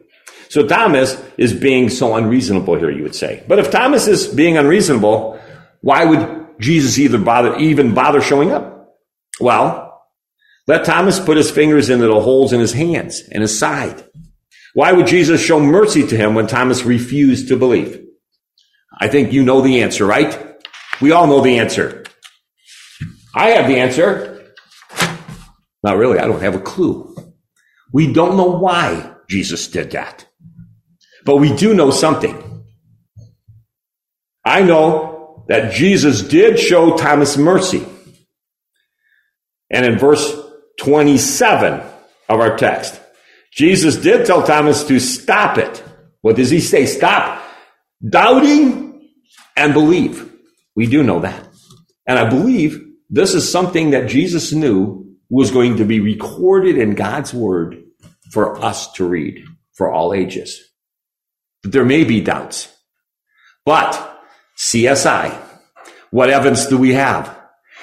So 0.48 0.66
Thomas 0.66 1.22
is 1.36 1.52
being 1.52 1.90
so 1.90 2.14
unreasonable 2.16 2.76
here, 2.76 2.90
you 2.90 3.02
would 3.02 3.14
say. 3.14 3.44
But 3.46 3.58
if 3.58 3.70
Thomas 3.70 4.06
is 4.06 4.26
being 4.26 4.56
unreasonable, 4.56 5.40
why 5.80 6.04
would 6.04 6.46
Jesus 6.58 6.98
either 6.98 7.18
bother, 7.18 7.56
even 7.56 7.94
bother 7.94 8.20
showing 8.20 8.50
up? 8.50 8.96
Well, 9.40 10.02
let 10.66 10.84
Thomas 10.84 11.20
put 11.20 11.36
his 11.36 11.50
fingers 11.50 11.90
into 11.90 12.06
the 12.06 12.20
holes 12.20 12.52
in 12.52 12.60
his 12.60 12.72
hands 12.72 13.22
and 13.30 13.42
his 13.42 13.58
side. 13.58 14.04
Why 14.74 14.92
would 14.92 15.06
Jesus 15.06 15.40
show 15.40 15.58
mercy 15.58 16.06
to 16.06 16.16
him 16.16 16.34
when 16.34 16.46
Thomas 16.46 16.84
refused 16.84 17.48
to 17.48 17.56
believe? 17.56 18.04
I 19.00 19.08
think 19.08 19.32
you 19.32 19.44
know 19.44 19.60
the 19.60 19.82
answer, 19.82 20.04
right? 20.04 20.56
We 21.00 21.12
all 21.12 21.26
know 21.26 21.40
the 21.40 21.58
answer. 21.58 22.04
I 23.34 23.50
have 23.50 23.68
the 23.68 23.78
answer. 23.78 24.52
Not 25.82 25.96
really. 25.96 26.18
I 26.18 26.26
don't 26.26 26.42
have 26.42 26.54
a 26.54 26.60
clue. 26.60 27.16
We 27.92 28.12
don't 28.12 28.36
know 28.36 28.58
why 28.58 29.14
Jesus 29.28 29.68
did 29.68 29.92
that. 29.92 30.27
But 31.28 31.36
we 31.36 31.54
do 31.54 31.74
know 31.74 31.90
something. 31.90 32.64
I 34.46 34.62
know 34.62 35.44
that 35.48 35.74
Jesus 35.74 36.22
did 36.22 36.58
show 36.58 36.96
Thomas 36.96 37.36
mercy. 37.36 37.86
And 39.68 39.84
in 39.84 39.98
verse 39.98 40.24
27 40.78 41.82
of 42.30 42.40
our 42.40 42.56
text, 42.56 42.98
Jesus 43.52 43.96
did 43.96 44.24
tell 44.24 44.42
Thomas 44.42 44.84
to 44.84 44.98
stop 44.98 45.58
it. 45.58 45.84
What 46.22 46.36
does 46.36 46.48
he 46.48 46.60
say? 46.60 46.86
Stop 46.86 47.44
doubting 48.08 49.10
and 49.54 49.74
believe. 49.74 50.32
We 50.74 50.86
do 50.86 51.02
know 51.02 51.20
that. 51.20 51.46
And 52.06 52.18
I 52.18 52.30
believe 52.30 52.82
this 53.10 53.34
is 53.34 53.52
something 53.52 53.90
that 53.90 54.08
Jesus 54.08 54.54
knew 54.54 55.14
was 55.28 55.50
going 55.50 55.76
to 55.76 55.84
be 55.84 56.00
recorded 56.00 56.78
in 56.78 56.94
God's 56.94 57.34
word 57.34 57.84
for 58.30 58.58
us 58.64 58.90
to 58.92 59.06
read 59.06 59.44
for 59.74 59.92
all 59.92 60.14
ages. 60.14 60.67
There 61.70 61.84
may 61.84 62.04
be 62.04 62.20
doubts, 62.20 62.74
but 63.64 64.22
CSI, 64.56 65.38
what 66.10 66.30
evidence 66.30 66.66
do 66.66 66.78
we 66.78 66.94
have? 66.94 67.36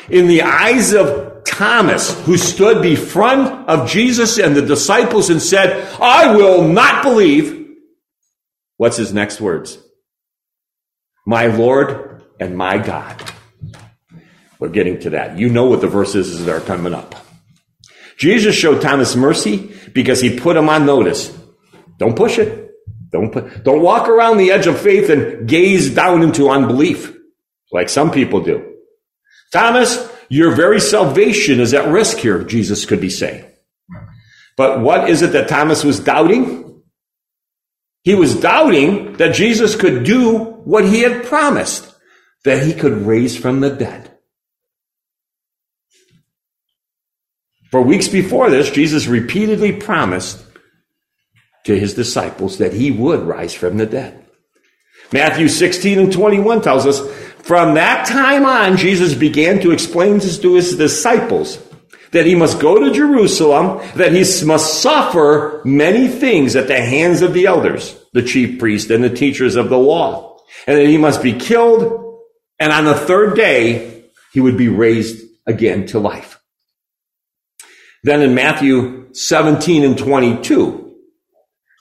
In 0.09 0.27
the 0.27 0.41
eyes 0.41 0.93
of 0.93 1.43
Thomas, 1.45 2.19
who 2.25 2.37
stood 2.37 2.81
before 2.81 3.29
of 3.29 3.89
Jesus 3.89 4.39
and 4.39 4.55
the 4.55 4.61
disciples 4.61 5.29
and 5.29 5.41
said, 5.41 5.87
I 6.01 6.35
will 6.35 6.67
not 6.67 7.03
believe. 7.03 7.75
What's 8.77 8.97
his 8.97 9.13
next 9.13 9.39
words? 9.39 9.77
My 11.25 11.47
Lord 11.47 12.23
and 12.39 12.57
my 12.57 12.77
God. 12.77 13.23
We're 14.59 14.69
getting 14.69 14.99
to 15.01 15.11
that. 15.11 15.37
You 15.37 15.49
know 15.49 15.65
what 15.65 15.81
the 15.81 15.87
verses 15.87 16.43
that 16.43 16.51
are 16.51 16.65
coming 16.65 16.93
up. 16.93 17.15
Jesus 18.17 18.55
showed 18.55 18.81
Thomas 18.81 19.15
mercy 19.15 19.75
because 19.93 20.21
he 20.21 20.39
put 20.39 20.57
him 20.57 20.69
on 20.69 20.85
notice. 20.85 21.37
Don't 21.99 22.15
push 22.15 22.39
it. 22.39 22.64
Don't 23.15 23.63
don't 23.63 23.81
walk 23.81 24.09
around 24.09 24.37
the 24.37 24.51
edge 24.51 24.67
of 24.67 24.77
faith 24.77 25.09
and 25.09 25.47
gaze 25.47 25.95
down 25.95 26.21
into 26.21 26.49
unbelief 26.49 27.15
like 27.71 27.87
some 27.87 28.11
people 28.11 28.41
do. 28.41 28.73
Thomas, 29.53 30.11
your 30.27 30.53
very 30.53 30.81
salvation 30.81 31.61
is 31.61 31.73
at 31.73 31.87
risk 31.87 32.17
here, 32.17 32.43
Jesus 32.43 32.85
could 32.85 32.99
be 32.99 33.09
saying. 33.09 33.49
But 34.57 34.81
what 34.81 35.09
is 35.09 35.21
it 35.21 35.31
that 35.31 35.47
Thomas 35.47 35.85
was 35.85 36.01
doubting? 36.01 36.81
He 38.03 38.15
was 38.15 38.37
doubting 38.37 39.13
that 39.13 39.33
Jesus 39.33 39.77
could 39.77 40.03
do 40.03 40.39
what 40.65 40.83
he 40.83 40.99
had 40.99 41.23
promised, 41.23 41.89
that 42.43 42.63
he 42.63 42.73
could 42.73 43.05
raise 43.05 43.37
from 43.37 43.61
the 43.61 43.69
dead. 43.69 44.11
For 47.71 47.81
weeks 47.81 48.09
before 48.09 48.49
this, 48.49 48.69
Jesus 48.69 49.07
repeatedly 49.07 49.71
promised 49.71 50.43
to 51.65 51.77
his 51.77 51.93
disciples 51.93 52.57
that 52.59 52.73
he 52.73 52.91
would 52.91 53.21
rise 53.21 53.53
from 53.53 53.77
the 53.77 53.85
dead. 53.85 54.25
Matthew 55.11 55.47
16 55.47 55.99
and 55.99 56.11
21 56.11 56.61
tells 56.61 56.85
us, 56.85 56.99
from 57.43 57.75
that 57.75 58.07
time 58.07 58.45
on, 58.45 58.77
Jesus 58.77 59.13
began 59.13 59.59
to 59.61 59.71
explain 59.71 60.19
to 60.19 60.53
his 60.55 60.75
disciples 60.75 61.59
that 62.11 62.25
he 62.25 62.33
must 62.33 62.59
go 62.59 62.79
to 62.79 62.91
Jerusalem, 62.91 63.85
that 63.95 64.13
he 64.13 64.23
must 64.45 64.81
suffer 64.81 65.61
many 65.63 66.07
things 66.07 66.55
at 66.55 66.67
the 66.67 66.79
hands 66.79 67.21
of 67.21 67.33
the 67.33 67.45
elders, 67.45 67.95
the 68.13 68.23
chief 68.23 68.57
priests 68.57 68.89
and 68.89 69.03
the 69.03 69.09
teachers 69.09 69.55
of 69.57 69.69
the 69.69 69.77
law, 69.77 70.37
and 70.65 70.77
that 70.77 70.87
he 70.87 70.97
must 70.97 71.21
be 71.21 71.33
killed, 71.33 72.21
and 72.59 72.71
on 72.71 72.85
the 72.85 72.95
third 72.95 73.35
day, 73.35 74.05
he 74.31 74.39
would 74.39 74.57
be 74.57 74.69
raised 74.69 75.23
again 75.45 75.85
to 75.87 75.99
life. 75.99 76.39
Then 78.03 78.21
in 78.21 78.33
Matthew 78.33 79.13
17 79.13 79.83
and 79.83 79.97
22, 79.97 80.84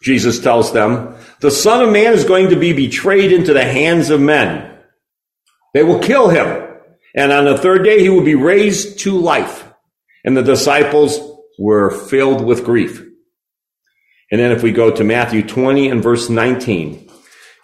Jesus 0.05 0.39
tells 0.39 0.73
them, 0.73 1.17
the 1.41 1.51
son 1.51 1.83
of 1.83 1.91
man 1.91 2.13
is 2.13 2.25
going 2.25 2.51
to 2.51 2.57
be 2.57 2.73
betrayed 2.73 3.33
into 3.33 3.53
the 3.53 3.65
hands 3.65 4.11
of 4.11 4.21
men. 4.21 4.79
They 5.73 5.83
will 5.83 5.99
kill 5.99 6.29
him. 6.29 6.63
And 7.17 7.33
on 7.33 7.45
the 7.45 7.59
third 7.59 7.85
day, 7.85 8.01
he 8.01 8.09
will 8.09 8.25
be 8.25 8.35
raised 8.35 9.01
to 9.01 9.19
life. 9.19 9.67
And 10.25 10.37
the 10.37 10.43
disciples 10.43 11.19
were 11.59 11.91
filled 11.91 12.45
with 12.45 12.65
grief. 12.65 13.03
And 14.31 14.41
then 14.41 14.53
if 14.53 14.63
we 14.63 14.73
go 14.73 14.91
to 14.91 15.05
Matthew 15.05 15.43
20 15.43 15.89
and 15.89 16.03
verse 16.03 16.29
19, 16.29 17.11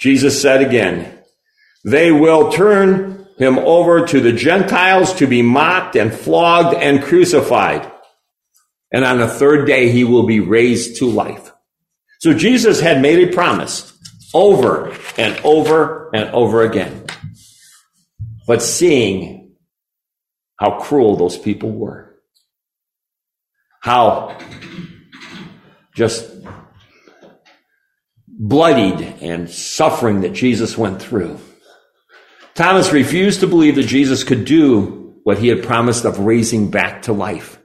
Jesus 0.00 0.40
said 0.40 0.62
again, 0.62 1.18
they 1.84 2.10
will 2.10 2.52
turn 2.52 3.26
him 3.38 3.58
over 3.58 4.06
to 4.06 4.20
the 4.20 4.32
Gentiles 4.32 5.14
to 5.14 5.26
be 5.26 5.42
mocked 5.42 5.96
and 5.96 6.12
flogged 6.12 6.74
and 6.74 7.02
crucified 7.02 7.90
and 8.92 9.04
on 9.04 9.18
the 9.18 9.28
third 9.28 9.66
day 9.66 9.90
he 9.90 10.04
will 10.04 10.24
be 10.24 10.40
raised 10.40 10.96
to 10.96 11.06
life. 11.06 11.49
So 12.20 12.34
Jesus 12.34 12.80
had 12.80 13.00
made 13.00 13.28
a 13.28 13.32
promise 13.32 13.98
over 14.34 14.94
and 15.16 15.40
over 15.42 16.10
and 16.14 16.30
over 16.30 16.62
again. 16.62 17.06
But 18.46 18.62
seeing 18.62 19.56
how 20.56 20.80
cruel 20.80 21.16
those 21.16 21.38
people 21.38 21.70
were, 21.70 22.14
how 23.80 24.38
just 25.94 26.30
bloodied 28.26 29.00
and 29.22 29.48
suffering 29.48 30.20
that 30.20 30.34
Jesus 30.34 30.76
went 30.76 31.00
through. 31.00 31.38
Thomas 32.54 32.92
refused 32.92 33.40
to 33.40 33.46
believe 33.46 33.76
that 33.76 33.84
Jesus 33.84 34.24
could 34.24 34.44
do 34.44 35.20
what 35.24 35.38
he 35.38 35.48
had 35.48 35.62
promised 35.62 36.04
of 36.04 36.18
raising 36.18 36.70
back 36.70 37.02
to 37.02 37.14
life. 37.14 37.58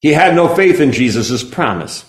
He 0.00 0.12
had 0.12 0.36
no 0.36 0.54
faith 0.54 0.80
in 0.80 0.92
Jesus' 0.92 1.42
promise. 1.42 2.04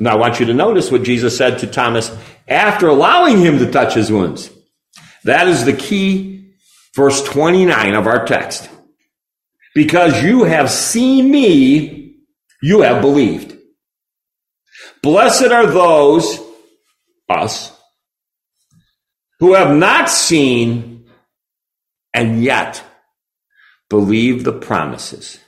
Now 0.00 0.12
I 0.12 0.16
want 0.16 0.40
you 0.40 0.46
to 0.46 0.54
notice 0.54 0.90
what 0.90 1.02
Jesus 1.02 1.36
said 1.36 1.58
to 1.58 1.66
Thomas 1.66 2.14
after 2.48 2.88
allowing 2.88 3.40
him 3.40 3.58
to 3.58 3.70
touch 3.70 3.94
his 3.94 4.10
wounds. 4.10 4.50
That 5.24 5.48
is 5.48 5.64
the 5.64 5.72
key 5.72 6.54
verse 6.94 7.22
29 7.22 7.94
of 7.94 8.06
our 8.06 8.24
text. 8.24 8.68
Because 9.74 10.22
you 10.22 10.44
have 10.44 10.70
seen 10.70 11.30
me, 11.30 12.16
you 12.62 12.82
have 12.82 13.00
believed. 13.00 13.56
Blessed 15.02 15.50
are 15.50 15.66
those, 15.66 16.38
us, 17.28 17.76
who 19.40 19.54
have 19.54 19.74
not 19.74 20.08
seen 20.08 21.10
and 22.14 22.42
yet 22.44 22.82
believe 23.88 24.44
the 24.44 24.52
promises. 24.52 25.38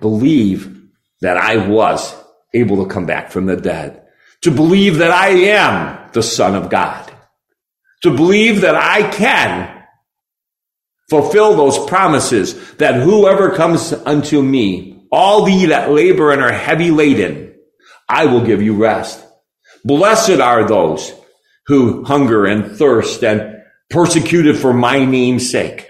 Believe 0.00 0.82
that 1.20 1.36
I 1.36 1.68
was 1.68 2.14
able 2.54 2.82
to 2.82 2.90
come 2.90 3.06
back 3.06 3.30
from 3.30 3.46
the 3.46 3.56
dead, 3.56 4.02
to 4.42 4.50
believe 4.50 4.98
that 4.98 5.10
I 5.10 5.28
am 5.28 6.10
the 6.12 6.22
Son 6.22 6.54
of 6.54 6.70
God, 6.70 7.10
to 8.02 8.14
believe 8.14 8.62
that 8.62 8.74
I 8.74 9.10
can 9.10 9.84
fulfill 11.08 11.56
those 11.56 11.78
promises 11.86 12.74
that 12.74 12.94
whoever 12.94 13.50
comes 13.54 13.92
unto 13.92 14.40
me, 14.40 15.06
all 15.10 15.48
ye 15.48 15.66
that 15.66 15.90
labor 15.90 16.32
and 16.32 16.40
are 16.40 16.52
heavy 16.52 16.90
laden, 16.90 17.54
I 18.08 18.26
will 18.26 18.44
give 18.44 18.62
you 18.62 18.76
rest. 18.76 19.24
Blessed 19.84 20.40
are 20.40 20.66
those 20.66 21.12
who 21.66 22.04
hunger 22.04 22.46
and 22.46 22.76
thirst 22.76 23.24
and 23.24 23.62
persecuted 23.90 24.56
for 24.56 24.72
my 24.72 25.04
name's 25.04 25.50
sake. 25.50 25.89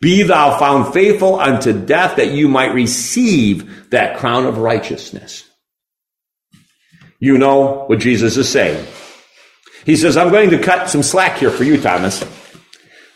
Be 0.00 0.22
thou 0.22 0.58
found 0.58 0.92
faithful 0.92 1.40
unto 1.40 1.72
death 1.72 2.16
that 2.16 2.32
you 2.32 2.48
might 2.48 2.74
receive 2.74 3.90
that 3.90 4.18
crown 4.18 4.46
of 4.46 4.58
righteousness. 4.58 5.48
You 7.18 7.38
know 7.38 7.84
what 7.86 8.00
Jesus 8.00 8.36
is 8.36 8.48
saying. 8.48 8.86
He 9.84 9.96
says, 9.96 10.16
I'm 10.16 10.30
going 10.30 10.50
to 10.50 10.58
cut 10.58 10.90
some 10.90 11.02
slack 11.02 11.38
here 11.38 11.50
for 11.50 11.64
you, 11.64 11.80
Thomas. 11.80 12.24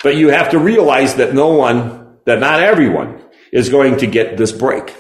But 0.03 0.17
you 0.17 0.29
have 0.29 0.51
to 0.51 0.59
realize 0.59 1.17
that 1.17 1.35
no 1.35 1.49
one, 1.49 2.19
that 2.25 2.41
not 2.41 2.61
everyone 2.61 3.21
is 3.53 3.69
going 3.69 3.99
to 3.99 4.07
get 4.07 4.37
this 4.37 4.53
break. 4.53 4.95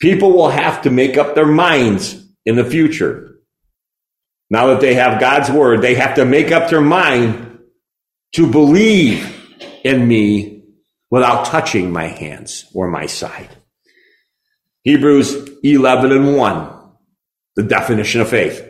People 0.00 0.32
will 0.32 0.48
have 0.48 0.82
to 0.82 0.90
make 0.90 1.18
up 1.18 1.34
their 1.34 1.46
minds 1.46 2.24
in 2.46 2.56
the 2.56 2.64
future. 2.64 3.40
Now 4.50 4.68
that 4.68 4.80
they 4.80 4.94
have 4.94 5.20
God's 5.20 5.50
word, 5.50 5.82
they 5.82 5.96
have 5.96 6.14
to 6.14 6.24
make 6.24 6.52
up 6.52 6.70
their 6.70 6.80
mind 6.80 7.58
to 8.36 8.50
believe 8.50 9.34
in 9.84 10.06
me 10.06 10.57
without 11.10 11.46
touching 11.46 11.90
my 11.92 12.06
hands 12.06 12.66
or 12.74 12.88
my 12.88 13.06
side. 13.06 13.48
Hebrews 14.82 15.50
11 15.62 16.12
and 16.12 16.36
1, 16.36 16.70
the 17.56 17.62
definition 17.62 18.20
of 18.20 18.28
faith. 18.28 18.64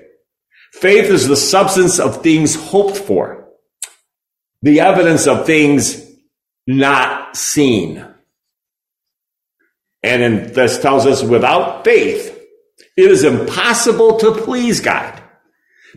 Faith 0.72 1.06
is 1.06 1.26
the 1.26 1.36
substance 1.36 1.98
of 1.98 2.22
things 2.22 2.54
hoped 2.54 2.96
for, 2.96 3.48
the 4.62 4.80
evidence 4.80 5.26
of 5.26 5.46
things 5.46 6.04
not 6.66 7.36
seen. 7.36 8.04
And 10.02 10.22
in, 10.22 10.52
this 10.52 10.80
tells 10.80 11.06
us 11.06 11.22
without 11.22 11.84
faith, 11.84 12.34
it 12.96 13.10
is 13.10 13.24
impossible 13.24 14.18
to 14.18 14.32
please 14.32 14.80
God 14.80 15.22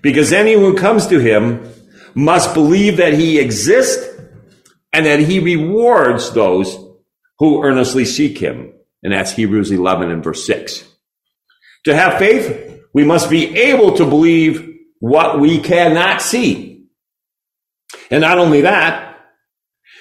because 0.02 0.32
anyone 0.32 0.72
who 0.72 0.78
comes 0.78 1.08
to 1.08 1.20
him 1.20 1.70
must 2.14 2.54
believe 2.54 2.98
that 2.98 3.14
he 3.14 3.40
exists 3.40 4.11
and 4.94 5.06
that 5.06 5.20
he 5.20 5.40
rewards 5.40 6.32
those 6.32 6.78
who 7.40 7.64
earnestly 7.64 8.06
seek 8.06 8.38
him. 8.38 8.74
And 9.04 9.14
that's 9.14 9.32
Hebrews 9.32 9.72
11 9.72 10.12
and 10.12 10.24
verse 10.24 10.46
6. 10.46 10.88
To 11.86 11.96
have 11.96 12.20
faith, 12.20 12.82
we 12.94 13.04
must 13.04 13.30
be 13.30 13.58
able 13.58 13.98
to 13.98 14.06
believe 14.06 14.78
what 15.00 15.40
we 15.40 15.60
cannot 15.60 16.22
see. 16.22 16.86
And 18.12 18.22
not 18.22 18.38
only 18.38 18.62
that, 18.62 19.20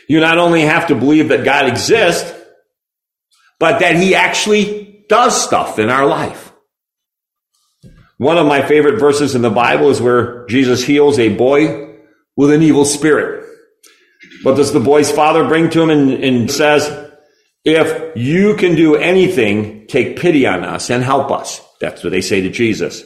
you 0.08 0.20
not 0.20 0.38
only 0.38 0.62
have 0.62 0.88
to 0.88 0.94
believe 0.94 1.28
that 1.28 1.44
God 1.44 1.66
exists, 1.66 2.34
but 3.58 3.78
that 3.78 3.96
he 3.96 4.14
actually 4.14 5.04
does 5.08 5.40
stuff 5.40 5.78
in 5.78 5.88
our 5.88 6.06
life. 6.06 6.52
One 8.18 8.36
of 8.36 8.46
my 8.46 8.60
favorite 8.60 8.98
verses 8.98 9.34
in 9.34 9.42
the 9.42 9.50
Bible 9.50 9.88
is 9.88 10.00
where 10.00 10.46
Jesus 10.46 10.84
heals 10.84 11.18
a 11.18 11.34
boy 11.34 11.96
with 12.36 12.50
an 12.50 12.62
evil 12.62 12.84
spirit. 12.84 13.46
What 14.42 14.56
does 14.56 14.72
the 14.72 14.80
boy's 14.80 15.10
father 15.10 15.46
bring 15.46 15.70
to 15.70 15.82
him 15.82 15.90
and, 15.90 16.12
and 16.24 16.50
says, 16.50 17.10
if 17.64 18.16
you 18.16 18.56
can 18.56 18.74
do 18.74 18.96
anything, 18.96 19.86
take 19.86 20.18
pity 20.18 20.46
on 20.46 20.64
us 20.64 20.90
and 20.90 21.02
help 21.02 21.30
us. 21.30 21.60
That's 21.80 22.02
what 22.02 22.10
they 22.10 22.22
say 22.22 22.40
to 22.42 22.50
Jesus. 22.50 23.04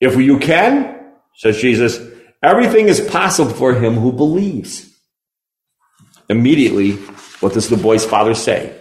If 0.00 0.16
you 0.16 0.38
can, 0.38 1.12
says 1.36 1.60
Jesus, 1.60 2.00
everything 2.42 2.88
is 2.88 3.00
possible 3.00 3.52
for 3.52 3.74
him 3.74 3.94
who 3.94 4.12
believes. 4.12 4.92
Immediately, 6.28 6.92
what 7.40 7.54
does 7.54 7.68
the 7.68 7.76
boy's 7.76 8.04
father 8.04 8.34
say? 8.34 8.76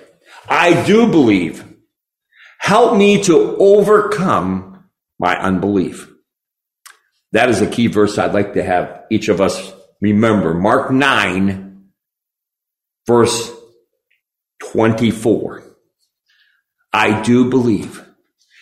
I 0.50 0.86
do 0.86 1.08
believe. 1.08 1.64
Help 2.60 2.98
me 2.98 3.24
to 3.24 3.56
overcome 3.58 4.90
my 5.20 5.38
unbelief. 5.38 6.12
That 7.32 7.50
is 7.50 7.62
a 7.62 7.68
key 7.68 7.88
verse 7.88 8.18
I'd 8.18 8.34
like 8.34 8.54
to 8.54 8.64
have 8.64 9.04
each 9.12 9.30
of 9.30 9.40
us 9.40 9.72
remember. 10.02 10.54
Mark 10.54 10.92
9, 10.92 11.84
verse 13.06 13.52
24. 14.72 15.64
I 16.94 17.22
do 17.22 17.50
believe. 17.50 18.04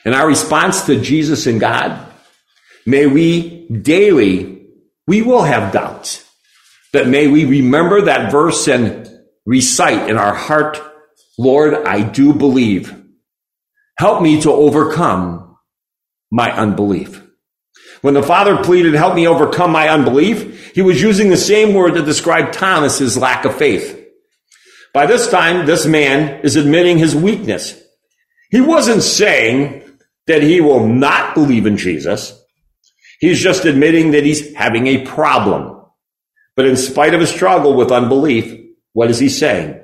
In 0.05 0.13
our 0.13 0.27
response 0.27 0.85
to 0.85 1.01
Jesus 1.01 1.47
and 1.47 1.59
God, 1.59 2.11
may 2.85 3.07
we 3.07 3.67
daily, 3.67 4.67
we 5.07 5.21
will 5.21 5.41
have 5.41 5.73
doubts, 5.73 6.23
but 6.93 7.07
may 7.07 7.27
we 7.27 7.45
remember 7.45 8.01
that 8.01 8.31
verse 8.31 8.67
and 8.67 9.09
recite 9.45 10.09
in 10.09 10.17
our 10.17 10.33
heart, 10.33 10.81
Lord, 11.37 11.73
I 11.73 12.01
do 12.01 12.33
believe. 12.33 12.93
Help 13.97 14.21
me 14.21 14.41
to 14.41 14.51
overcome 14.51 15.57
my 16.31 16.51
unbelief. 16.51 17.24
When 18.05 18.13
the 18.13 18.21
father 18.21 18.63
pleaded, 18.63 18.93
help 18.93 19.15
me 19.15 19.27
overcome 19.27 19.71
my 19.71 19.89
unbelief, 19.89 20.75
he 20.75 20.83
was 20.83 21.01
using 21.01 21.29
the 21.29 21.37
same 21.37 21.73
word 21.73 21.95
that 21.95 22.05
described 22.05 22.53
Thomas's 22.53 23.17
lack 23.17 23.45
of 23.45 23.57
faith. 23.57 23.99
By 24.93 25.07
this 25.07 25.27
time, 25.27 25.65
this 25.65 25.87
man 25.87 26.41
is 26.41 26.55
admitting 26.55 26.99
his 26.99 27.15
weakness. 27.15 27.81
He 28.51 28.61
wasn't 28.61 29.01
saying 29.01 29.81
that 30.27 30.43
he 30.43 30.61
will 30.61 30.85
not 30.85 31.33
believe 31.33 31.65
in 31.65 31.77
Jesus. 31.77 32.39
He's 33.19 33.41
just 33.41 33.65
admitting 33.65 34.11
that 34.11 34.23
he's 34.23 34.53
having 34.53 34.85
a 34.85 35.03
problem. 35.03 35.81
But 36.55 36.67
in 36.67 36.77
spite 36.77 37.15
of 37.15 37.21
his 37.21 37.31
struggle 37.31 37.73
with 37.73 37.91
unbelief, 37.91 38.67
what 38.93 39.09
is 39.09 39.17
he 39.17 39.29
saying? 39.29 39.81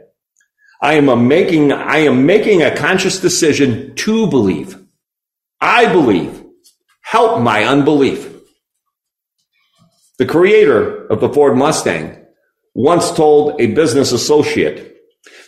I 0.79 0.93
am 0.93 1.27
making, 1.27 1.71
I 1.71 2.01
am 2.01 2.27
making 2.27 2.61
a 2.61 2.75
conscious 2.77 3.19
decision 3.19 3.95
to 3.95 4.27
believe. 4.27 4.79
I 5.59 5.91
believe. 5.91 6.40
Help 7.11 7.41
my 7.41 7.65
unbelief. 7.65 8.33
The 10.17 10.25
creator 10.25 11.07
of 11.07 11.19
the 11.19 11.27
Ford 11.27 11.57
Mustang 11.57 12.25
once 12.73 13.11
told 13.11 13.59
a 13.59 13.73
business 13.73 14.13
associate, 14.13 14.95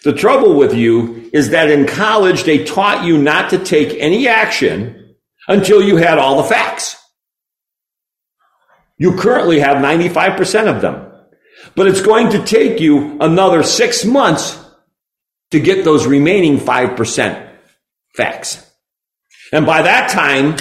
the 0.03 0.11
trouble 0.11 0.55
with 0.57 0.73
you 0.73 1.29
is 1.31 1.51
that 1.51 1.71
in 1.71 1.87
college, 1.87 2.43
they 2.43 2.65
taught 2.65 3.05
you 3.05 3.17
not 3.17 3.51
to 3.51 3.63
take 3.63 3.97
any 3.97 4.27
action 4.27 5.15
until 5.47 5.81
you 5.81 5.95
had 5.95 6.17
all 6.17 6.43
the 6.43 6.49
facts. 6.49 6.97
You 8.97 9.15
currently 9.15 9.61
have 9.61 9.77
95% 9.77 10.67
of 10.67 10.81
them, 10.81 11.13
but 11.77 11.87
it's 11.87 12.01
going 12.01 12.31
to 12.31 12.43
take 12.43 12.81
you 12.81 13.17
another 13.21 13.63
six 13.63 14.03
months 14.03 14.59
to 15.51 15.61
get 15.61 15.85
those 15.85 16.05
remaining 16.05 16.57
5% 16.57 17.49
facts. 18.17 18.69
And 19.53 19.65
by 19.65 19.83
that 19.83 20.09
time, 20.09 20.57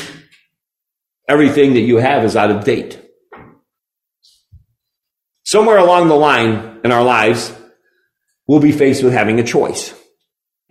everything 1.29 1.75
that 1.75 1.81
you 1.81 1.97
have 1.99 2.25
is 2.25 2.37
out 2.37 2.51
of 2.51 2.65
date. 2.65 3.01
Somewhere 5.45 5.79
along 5.79 6.09
the 6.09 6.15
line 6.15 6.81
in 6.85 6.93
our 6.93 7.05
lives, 7.05 7.55
we'll 8.47 8.61
be 8.61 8.73
faced 8.73 9.03
with 9.03 9.13
having 9.13 9.39
a 9.41 9.45
choice. 9.45 9.95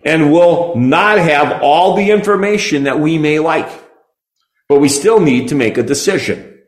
And 0.04 0.32
we'll 0.32 0.76
not 0.76 1.20
have 1.20 1.62
all 1.62 1.96
the 1.96 2.10
information 2.10 2.84
that 2.84 3.00
we 3.00 3.18
may 3.18 3.40
like, 3.40 3.70
but 4.68 4.80
we 4.80 4.90
still 4.90 5.20
need 5.20 5.50
to 5.50 5.56
make 5.56 5.78
a 5.78 5.84
decision. 5.84 6.60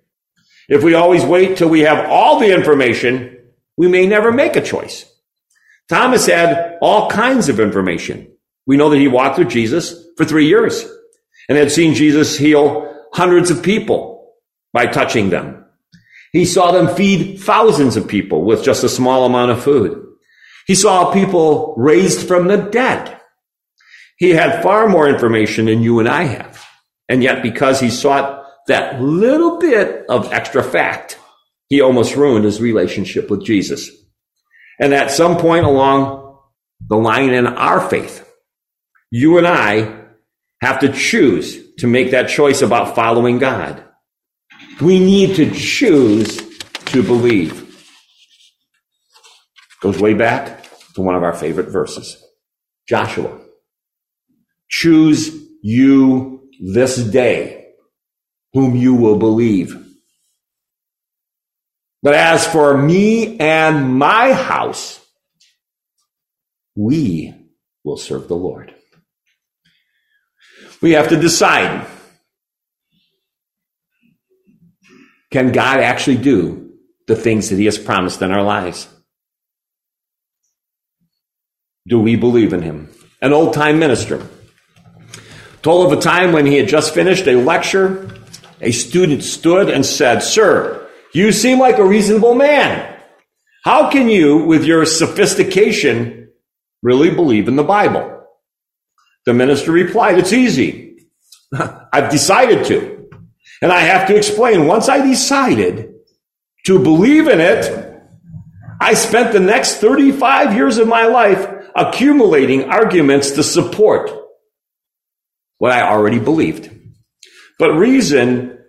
If 0.69 0.83
we 0.83 0.93
always 0.93 1.25
wait 1.25 1.57
till 1.57 1.69
we 1.69 1.81
have 1.81 2.09
all 2.09 2.39
the 2.39 2.53
information, 2.53 3.37
we 3.75 3.87
may 3.87 4.05
never 4.05 4.31
make 4.31 4.55
a 4.55 4.61
choice. 4.61 5.05
Thomas 5.89 6.27
had 6.27 6.77
all 6.81 7.09
kinds 7.09 7.49
of 7.49 7.59
information. 7.59 8.31
We 8.65 8.77
know 8.77 8.89
that 8.89 8.99
he 8.99 9.07
walked 9.07 9.39
with 9.39 9.49
Jesus 9.49 10.07
for 10.15 10.25
three 10.25 10.47
years 10.47 10.85
and 11.49 11.57
had 11.57 11.71
seen 11.71 11.95
Jesus 11.95 12.37
heal 12.37 12.92
hundreds 13.13 13.51
of 13.51 13.63
people 13.63 14.33
by 14.73 14.87
touching 14.87 15.29
them. 15.29 15.65
He 16.31 16.45
saw 16.45 16.71
them 16.71 16.95
feed 16.95 17.39
thousands 17.39 17.95
of 17.95 18.07
people 18.07 18.43
with 18.43 18.63
just 18.63 18.83
a 18.83 18.89
small 18.89 19.25
amount 19.25 19.51
of 19.51 19.63
food. 19.63 20.03
He 20.65 20.75
saw 20.75 21.13
people 21.13 21.75
raised 21.77 22.27
from 22.27 22.47
the 22.47 22.57
dead. 22.57 23.19
He 24.17 24.31
had 24.31 24.63
far 24.63 24.87
more 24.87 25.07
information 25.07 25.65
than 25.65 25.83
you 25.83 25.99
and 25.99 26.09
I 26.09 26.23
have. 26.23 26.65
And 27.07 27.21
yet, 27.21 27.43
because 27.43 27.79
he 27.79 27.89
sought 27.89 28.45
that 28.67 29.01
little 29.01 29.59
bit 29.59 30.05
of 30.09 30.31
extra 30.31 30.63
fact, 30.63 31.19
he 31.67 31.81
almost 31.81 32.15
ruined 32.15 32.45
his 32.45 32.61
relationship 32.61 33.29
with 33.29 33.45
Jesus. 33.45 33.89
And 34.79 34.93
at 34.93 35.11
some 35.11 35.37
point 35.37 35.65
along 35.65 36.39
the 36.87 36.95
line 36.95 37.31
in 37.31 37.45
our 37.45 37.87
faith, 37.89 38.27
you 39.11 39.37
and 39.37 39.45
I 39.45 40.02
have 40.63 40.79
to 40.79 40.91
choose 40.91 41.75
to 41.75 41.87
make 41.87 42.11
that 42.11 42.29
choice 42.29 42.61
about 42.61 42.95
following 42.95 43.37
God. 43.37 43.83
We 44.81 44.99
need 44.99 45.35
to 45.35 45.51
choose 45.51 46.37
to 46.85 47.03
believe 47.03 47.63
goes 49.83 49.99
way 49.99 50.13
back 50.13 50.63
to 50.95 51.01
one 51.01 51.13
of 51.13 51.23
our 51.23 51.33
favorite 51.33 51.67
verses. 51.67 52.23
Joshua. 52.87 53.37
Choose 54.69 55.29
you 55.61 56.49
this 56.59 56.95
day 56.95 57.73
whom 58.53 58.77
you 58.77 58.95
will 58.95 59.17
believe. 59.17 59.77
But 62.01 62.13
as 62.13 62.47
for 62.47 62.77
me 62.77 63.37
and 63.39 63.97
my 63.97 64.31
house, 64.31 65.05
we 66.75 67.33
will 67.83 67.97
serve 67.97 68.29
the 68.29 68.35
Lord. 68.35 68.72
We 70.83 70.91
have 70.91 71.07
to 71.07 71.19
decide 71.19 71.87
can 75.31 75.51
God 75.51 75.79
actually 75.79 76.17
do 76.17 76.73
the 77.07 77.15
things 77.15 77.49
that 77.49 77.57
He 77.57 77.65
has 77.65 77.77
promised 77.77 78.21
in 78.21 78.31
our 78.31 78.43
lives? 78.43 78.87
Do 81.87 81.99
we 81.99 82.17
believe 82.17 82.53
in 82.53 82.61
him? 82.61 82.89
An 83.21 83.33
old 83.33 83.53
time 83.53 83.79
minister 83.79 84.27
told 85.61 85.91
of 85.91 85.97
a 85.97 86.01
time 86.01 86.33
when 86.33 86.45
he 86.45 86.57
had 86.57 86.67
just 86.67 86.93
finished 86.93 87.27
a 87.27 87.35
lecture 87.35 88.09
a 88.61 88.71
student 88.71 89.23
stood 89.23 89.69
and 89.69 89.85
said, 89.85 90.19
Sir, 90.19 90.89
you 91.13 91.31
seem 91.31 91.59
like 91.59 91.77
a 91.77 91.85
reasonable 91.85 92.35
man. 92.35 92.97
How 93.63 93.89
can 93.89 94.07
you, 94.07 94.45
with 94.45 94.63
your 94.63 94.85
sophistication, 94.85 96.29
really 96.81 97.09
believe 97.09 97.47
in 97.47 97.57
the 97.57 97.63
Bible? 97.63 98.12
The 99.25 99.33
minister 99.33 99.71
replied, 99.71 100.19
It's 100.19 100.33
easy. 100.33 101.07
I've 101.93 102.09
decided 102.09 102.65
to. 102.67 103.09
And 103.61 103.71
I 103.71 103.81
have 103.81 104.07
to 104.07 104.15
explain. 104.15 104.67
Once 104.67 104.89
I 104.89 105.05
decided 105.05 105.93
to 106.65 106.79
believe 106.79 107.27
in 107.27 107.39
it, 107.39 108.01
I 108.81 108.93
spent 108.95 109.31
the 109.31 109.39
next 109.39 109.77
35 109.77 110.55
years 110.55 110.77
of 110.77 110.87
my 110.87 111.05
life 111.05 111.47
accumulating 111.75 112.65
arguments 112.65 113.31
to 113.31 113.43
support 113.43 114.11
what 115.57 115.71
I 115.71 115.83
already 115.83 116.19
believed. 116.19 116.69
But 117.57 117.73
reason 117.75 118.59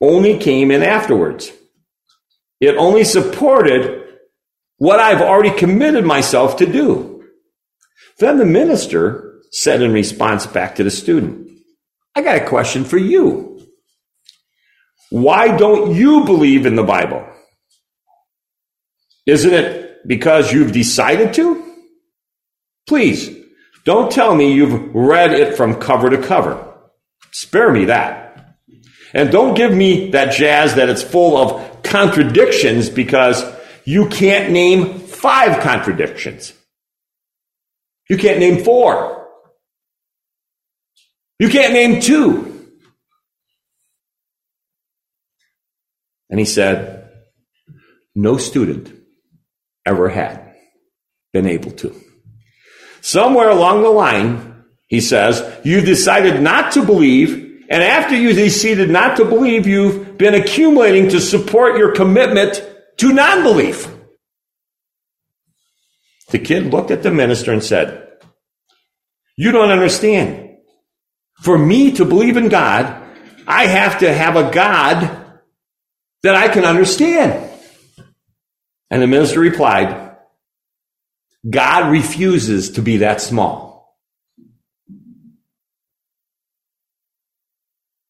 only 0.00 0.38
came 0.38 0.70
in 0.70 0.82
afterwards. 0.82 1.52
It 2.60 2.76
only 2.76 3.04
supported 3.04 4.18
what 4.78 4.98
I've 4.98 5.20
already 5.20 5.56
committed 5.56 6.04
myself 6.04 6.56
to 6.56 6.66
do. 6.66 7.24
Then 8.18 8.38
the 8.38 8.46
minister 8.46 9.29
said 9.50 9.82
in 9.82 9.92
response 9.92 10.46
back 10.46 10.76
to 10.76 10.84
the 10.84 10.90
student, 10.90 11.50
I 12.14 12.22
got 12.22 12.36
a 12.36 12.46
question 12.46 12.84
for 12.84 12.98
you. 12.98 13.68
Why 15.10 15.56
don't 15.56 15.94
you 15.94 16.24
believe 16.24 16.66
in 16.66 16.76
the 16.76 16.82
Bible? 16.82 17.26
Isn't 19.26 19.52
it 19.52 20.06
because 20.06 20.52
you've 20.52 20.72
decided 20.72 21.34
to? 21.34 21.64
Please, 22.86 23.36
don't 23.84 24.10
tell 24.10 24.34
me 24.34 24.52
you've 24.52 24.94
read 24.94 25.32
it 25.32 25.56
from 25.56 25.76
cover 25.76 26.10
to 26.10 26.18
cover. 26.18 26.66
Spare 27.32 27.72
me 27.72 27.86
that. 27.86 28.56
And 29.12 29.30
don't 29.32 29.54
give 29.54 29.74
me 29.74 30.10
that 30.10 30.32
jazz 30.32 30.76
that 30.76 30.88
it's 30.88 31.02
full 31.02 31.36
of 31.36 31.82
contradictions 31.82 32.88
because 32.88 33.44
you 33.84 34.08
can't 34.08 34.52
name 34.52 35.00
five 35.00 35.60
contradictions. 35.60 36.52
You 38.08 38.16
can't 38.16 38.38
name 38.38 38.64
four. 38.64 39.19
You 41.40 41.48
can't 41.48 41.72
name 41.72 42.02
two. 42.02 42.68
And 46.28 46.38
he 46.38 46.44
said, 46.44 47.10
no 48.14 48.36
student 48.36 48.92
ever 49.86 50.10
had 50.10 50.54
been 51.32 51.46
able 51.46 51.70
to. 51.70 51.98
Somewhere 53.00 53.48
along 53.48 53.82
the 53.82 53.88
line, 53.88 54.64
he 54.88 55.00
says, 55.00 55.42
you 55.64 55.80
decided 55.80 56.42
not 56.42 56.72
to 56.72 56.84
believe, 56.84 57.64
and 57.70 57.82
after 57.82 58.14
you 58.14 58.34
decided 58.34 58.90
not 58.90 59.16
to 59.16 59.24
believe, 59.24 59.66
you've 59.66 60.18
been 60.18 60.34
accumulating 60.34 61.08
to 61.08 61.20
support 61.20 61.78
your 61.78 61.92
commitment 61.92 62.62
to 62.98 63.14
non 63.14 63.42
belief. 63.42 63.88
The 66.28 66.38
kid 66.38 66.66
looked 66.66 66.90
at 66.90 67.02
the 67.02 67.10
minister 67.10 67.50
and 67.50 67.64
said, 67.64 68.08
You 69.38 69.52
don't 69.52 69.70
understand. 69.70 70.49
For 71.40 71.56
me 71.56 71.92
to 71.92 72.04
believe 72.04 72.36
in 72.36 72.48
God, 72.48 73.02
I 73.46 73.66
have 73.66 74.00
to 74.00 74.12
have 74.12 74.36
a 74.36 74.50
God 74.50 75.40
that 76.22 76.34
I 76.34 76.48
can 76.48 76.64
understand. 76.64 77.50
And 78.90 79.00
the 79.02 79.06
minister 79.06 79.40
replied, 79.40 80.16
God 81.48 81.90
refuses 81.90 82.72
to 82.72 82.82
be 82.82 82.98
that 82.98 83.20
small. 83.20 83.96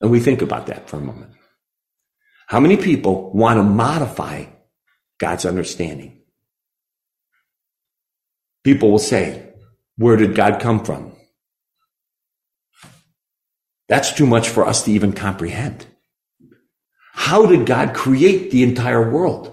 And 0.01 0.11
we 0.11 0.21
think 0.21 0.43
about 0.43 0.67
that 0.67 0.89
for 0.89 0.97
a 0.97 1.01
moment. 1.01 1.33
How 2.47 2.59
many 2.59 2.77
people 2.77 3.31
want 3.33 3.59
to 3.59 3.63
modify 3.63 4.47
God's 5.19 5.45
understanding? 5.45 6.23
People 8.65 8.91
will 8.91 8.99
say, 8.99 9.53
Where 9.97 10.17
did 10.17 10.35
God 10.35 10.61
come 10.61 10.85
from? 10.85 11.15
That's 13.91 14.13
too 14.13 14.25
much 14.25 14.49
for 14.49 14.65
us 14.65 14.85
to 14.85 14.93
even 14.93 15.13
comprehend. 15.13 15.85
How 17.13 17.45
did 17.45 17.67
God 17.67 17.93
create 17.93 18.53
the 18.53 18.63
entire 18.63 19.11
world? 19.11 19.53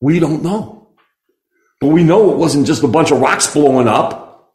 We 0.00 0.20
don't 0.20 0.44
know. 0.44 0.94
But 1.80 1.88
we 1.88 2.04
know 2.04 2.30
it 2.30 2.38
wasn't 2.38 2.68
just 2.68 2.84
a 2.84 2.88
bunch 2.88 3.10
of 3.10 3.20
rocks 3.20 3.52
blowing 3.52 3.88
up 3.88 4.54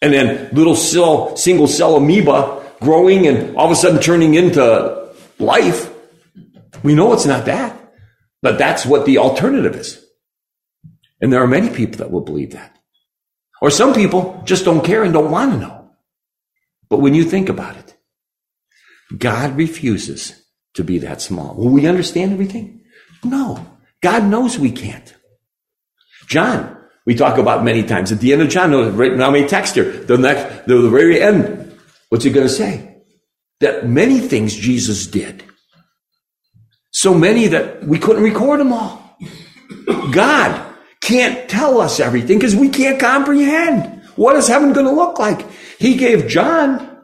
and 0.00 0.14
then 0.14 0.48
little 0.54 0.74
cell, 0.74 1.36
single 1.36 1.66
cell 1.66 1.96
amoeba 1.96 2.62
growing 2.80 3.26
and 3.26 3.54
all 3.54 3.66
of 3.66 3.72
a 3.72 3.76
sudden 3.76 4.00
turning 4.00 4.32
into 4.32 5.12
life. 5.38 5.92
We 6.82 6.94
know 6.94 7.12
it's 7.12 7.26
not 7.26 7.44
that, 7.44 7.78
but 8.40 8.56
that's 8.56 8.86
what 8.86 9.04
the 9.04 9.18
alternative 9.18 9.76
is. 9.76 10.02
And 11.20 11.30
there 11.30 11.42
are 11.42 11.46
many 11.46 11.68
people 11.68 11.98
that 11.98 12.10
will 12.10 12.22
believe 12.22 12.52
that. 12.52 12.78
Or 13.60 13.70
some 13.70 13.92
people 13.92 14.42
just 14.46 14.64
don't 14.64 14.82
care 14.82 15.02
and 15.02 15.12
don't 15.12 15.30
want 15.30 15.52
to 15.52 15.58
know. 15.58 15.79
But 16.90 17.00
when 17.00 17.14
you 17.14 17.24
think 17.24 17.48
about 17.48 17.76
it, 17.76 17.96
God 19.16 19.56
refuses 19.56 20.44
to 20.74 20.84
be 20.84 20.98
that 20.98 21.22
small. 21.22 21.54
Will 21.54 21.70
we 21.70 21.86
understand 21.86 22.32
everything? 22.32 22.82
No. 23.24 23.64
God 24.02 24.24
knows 24.24 24.58
we 24.58 24.72
can't. 24.72 25.14
John, 26.26 26.76
we 27.06 27.14
talk 27.14 27.38
about 27.38 27.64
many 27.64 27.82
times. 27.82 28.12
At 28.12 28.20
the 28.20 28.32
end 28.32 28.42
of 28.42 28.48
John, 28.48 28.96
right 28.96 29.14
now 29.14 29.30
we 29.30 29.46
text 29.46 29.74
here, 29.74 29.90
the 29.90 30.18
next, 30.18 30.66
the, 30.66 30.76
the 30.78 30.90
very 30.90 31.20
end, 31.20 31.78
what's 32.08 32.24
he 32.24 32.30
going 32.30 32.46
to 32.46 32.52
say? 32.52 33.02
That 33.60 33.86
many 33.86 34.20
things 34.20 34.54
Jesus 34.54 35.06
did. 35.06 35.44
So 36.92 37.14
many 37.14 37.46
that 37.48 37.84
we 37.84 37.98
couldn't 37.98 38.22
record 38.22 38.60
them 38.60 38.72
all. 38.72 39.16
God 40.12 40.74
can't 41.00 41.48
tell 41.48 41.80
us 41.80 42.00
everything 42.00 42.38
because 42.38 42.56
we 42.56 42.68
can't 42.68 42.98
comprehend. 42.98 43.99
What 44.16 44.36
is 44.36 44.48
heaven 44.48 44.72
going 44.72 44.86
to 44.86 44.92
look 44.92 45.18
like? 45.18 45.50
He 45.78 45.96
gave 45.96 46.28
John 46.28 46.98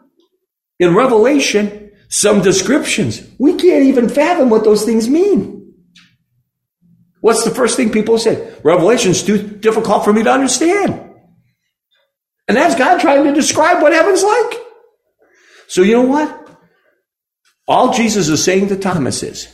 in 0.78 0.94
Revelation 0.94 1.90
some 2.08 2.42
descriptions. 2.42 3.22
We 3.38 3.54
can't 3.54 3.84
even 3.84 4.08
fathom 4.08 4.50
what 4.50 4.64
those 4.64 4.84
things 4.84 5.08
mean. 5.08 5.74
What's 7.20 7.44
the 7.44 7.50
first 7.50 7.76
thing 7.76 7.90
people 7.90 8.18
say? 8.18 8.54
Revelation's 8.62 9.22
too 9.22 9.38
difficult 9.38 10.04
for 10.04 10.12
me 10.12 10.22
to 10.22 10.30
understand. 10.30 11.02
And 12.46 12.56
that's 12.56 12.76
God 12.76 13.00
trying 13.00 13.24
to 13.24 13.32
describe 13.32 13.82
what 13.82 13.92
heaven's 13.92 14.22
like. 14.22 14.60
So 15.66 15.82
you 15.82 15.94
know 15.94 16.02
what? 16.02 16.48
All 17.66 17.92
Jesus 17.92 18.28
is 18.28 18.44
saying 18.44 18.68
to 18.68 18.76
Thomas 18.76 19.24
is, 19.24 19.52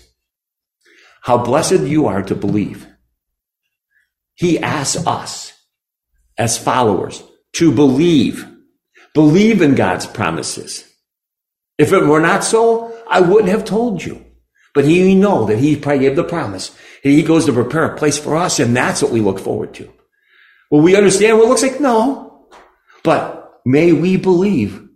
how 1.23 1.39
blessed 1.39 1.81
you 1.81 2.07
are 2.07 2.23
to 2.23 2.35
believe. 2.35 2.87
He 4.35 4.59
asks 4.59 5.07
us 5.07 5.53
as 6.37 6.59
followers 6.59 7.23
to 7.55 7.73
believe, 7.73 8.47
believe 9.15 9.63
in 9.63 9.75
God's 9.75 10.07
promises. 10.07 10.89
If 11.79 11.93
it 11.93 12.05
were 12.05 12.21
not 12.21 12.45
so, 12.45 12.97
I 13.09 13.21
wouldn't 13.21 13.51
have 13.51 13.65
told 13.65 14.05
you. 14.05 14.25
But 14.75 14.85
he 14.85 15.15
know 15.15 15.45
that 15.47 15.59
he 15.59 15.77
probably 15.77 16.01
gave 16.01 16.17
the 16.17 16.25
promise. 16.25 16.75
He 17.03 17.23
goes 17.23 17.45
to 17.47 17.53
prepare 17.53 17.85
a 17.85 17.97
place 17.97 18.19
for 18.19 18.37
us, 18.37 18.59
and 18.59 18.75
that's 18.75 19.03
what 19.03 19.13
we 19.13 19.21
look 19.21 19.39
forward 19.39 19.75
to. 19.75 19.93
Will 20.71 20.81
we 20.81 20.97
understand 20.97 21.37
what 21.37 21.45
it 21.45 21.49
looks 21.49 21.63
like? 21.63 21.81
No. 21.81 22.49
But 23.05 23.61
may 23.67 23.93
we 23.93 24.17
believe 24.17 24.89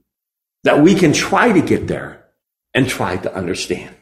that 0.64 0.80
we 0.80 0.94
can 0.94 1.12
try 1.12 1.52
to 1.52 1.60
get 1.60 1.86
there 1.86 2.24
and 2.72 2.88
try 2.88 3.16
to 3.18 3.34
understand. 3.34 3.94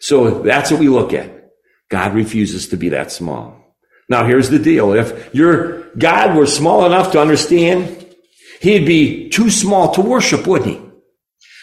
So 0.00 0.42
that's 0.42 0.70
what 0.70 0.80
we 0.80 0.88
look 0.88 1.12
at. 1.12 1.50
God 1.88 2.14
refuses 2.14 2.68
to 2.68 2.76
be 2.76 2.88
that 2.90 3.12
small. 3.12 3.63
Now 4.08 4.24
here's 4.24 4.50
the 4.50 4.58
deal. 4.58 4.92
If 4.92 5.34
your 5.34 5.84
God 5.96 6.36
were 6.36 6.46
small 6.46 6.86
enough 6.86 7.12
to 7.12 7.20
understand, 7.20 8.14
he'd 8.60 8.86
be 8.86 9.28
too 9.30 9.50
small 9.50 9.94
to 9.94 10.00
worship, 10.00 10.46
wouldn't 10.46 10.70
he? 10.70 10.80